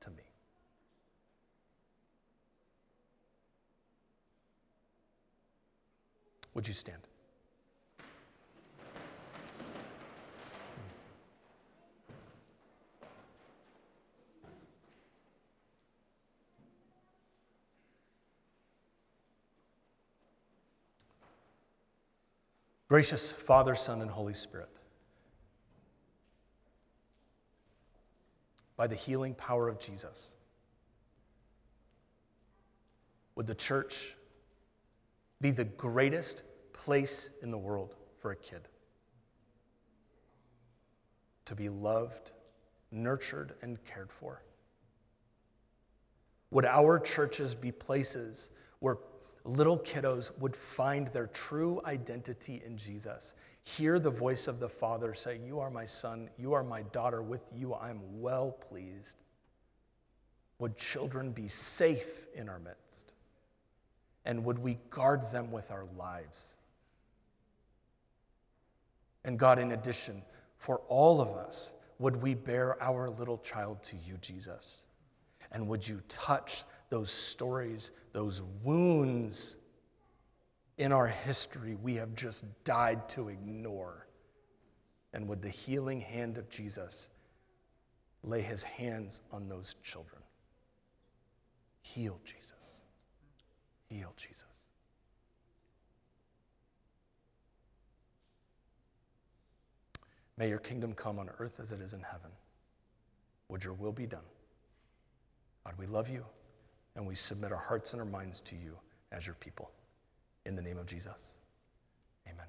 to 0.00 0.10
me. 0.10 0.22
Would 6.54 6.68
you 6.68 6.74
stand? 6.74 7.02
Gracious 22.92 23.32
Father, 23.32 23.74
Son, 23.74 24.02
and 24.02 24.10
Holy 24.10 24.34
Spirit. 24.34 24.68
by 28.76 28.86
the 28.86 28.94
healing 28.94 29.34
power 29.34 29.66
of 29.66 29.78
Jesus. 29.78 30.32
Would 33.34 33.46
the 33.46 33.54
church 33.54 34.14
be 35.40 35.52
the 35.52 35.64
greatest 35.64 36.42
place 36.74 37.30
in 37.40 37.50
the 37.50 37.56
world 37.56 37.94
for 38.18 38.30
a 38.32 38.36
kid? 38.36 38.68
To 41.46 41.54
be 41.54 41.70
loved, 41.70 42.32
nurtured, 42.90 43.54
and 43.62 43.82
cared 43.86 44.12
for? 44.12 44.42
Would 46.50 46.66
our 46.66 46.98
churches 46.98 47.54
be 47.54 47.72
places 47.72 48.50
where 48.80 48.96
little 49.44 49.78
kiddos 49.78 50.30
would 50.38 50.54
find 50.54 51.08
their 51.08 51.26
true 51.26 51.80
identity 51.84 52.62
in 52.64 52.76
Jesus. 52.76 53.34
Hear 53.64 53.98
the 53.98 54.10
voice 54.10 54.48
of 54.48 54.60
the 54.60 54.68
Father 54.68 55.14
say, 55.14 55.40
You 55.44 55.60
are 55.60 55.70
my 55.70 55.84
son, 55.84 56.30
you 56.38 56.52
are 56.52 56.62
my 56.62 56.82
daughter, 56.82 57.22
with 57.22 57.42
you 57.54 57.74
I 57.74 57.90
am 57.90 58.00
well 58.20 58.52
pleased. 58.52 59.18
Would 60.58 60.76
children 60.76 61.32
be 61.32 61.48
safe 61.48 62.26
in 62.34 62.48
our 62.48 62.60
midst? 62.60 63.12
And 64.24 64.44
would 64.44 64.58
we 64.58 64.78
guard 64.90 65.32
them 65.32 65.50
with 65.50 65.70
our 65.70 65.86
lives? 65.96 66.56
And 69.24 69.38
God, 69.38 69.58
in 69.58 69.72
addition, 69.72 70.22
for 70.56 70.80
all 70.88 71.20
of 71.20 71.28
us, 71.30 71.72
would 71.98 72.16
we 72.16 72.34
bear 72.34 72.80
our 72.82 73.08
little 73.08 73.38
child 73.38 73.82
to 73.84 73.96
you, 73.96 74.16
Jesus? 74.20 74.84
And 75.50 75.68
would 75.68 75.86
you 75.86 76.00
touch 76.08 76.64
those 76.90 77.10
stories, 77.10 77.92
those 78.12 78.42
wounds 78.62 79.56
in 80.78 80.92
our 80.92 81.06
history 81.06 81.76
we 81.82 81.96
have 81.96 82.14
just 82.14 82.44
died 82.64 83.08
to 83.10 83.28
ignore. 83.28 84.06
And 85.12 85.28
would 85.28 85.42
the 85.42 85.48
healing 85.48 86.00
hand 86.00 86.38
of 86.38 86.48
Jesus 86.48 87.08
lay 88.22 88.42
his 88.42 88.62
hands 88.62 89.20
on 89.30 89.48
those 89.48 89.76
children? 89.82 90.22
Heal 91.82 92.20
Jesus. 92.24 92.76
Heal 93.88 94.12
Jesus. 94.16 94.44
May 100.38 100.48
your 100.48 100.58
kingdom 100.58 100.94
come 100.94 101.18
on 101.18 101.28
earth 101.38 101.60
as 101.60 101.72
it 101.72 101.80
is 101.80 101.92
in 101.92 102.00
heaven. 102.00 102.30
Would 103.48 103.64
your 103.64 103.74
will 103.74 103.92
be 103.92 104.06
done? 104.06 104.20
God, 105.64 105.74
we 105.78 105.86
love 105.86 106.08
you 106.08 106.24
and 106.96 107.06
we 107.06 107.14
submit 107.14 107.52
our 107.52 107.58
hearts 107.58 107.92
and 107.92 108.00
our 108.00 108.08
minds 108.08 108.40
to 108.40 108.56
you 108.56 108.76
as 109.10 109.26
your 109.26 109.36
people. 109.36 109.70
In 110.44 110.56
the 110.56 110.62
name 110.62 110.78
of 110.78 110.86
Jesus, 110.86 111.32
amen. 112.26 112.46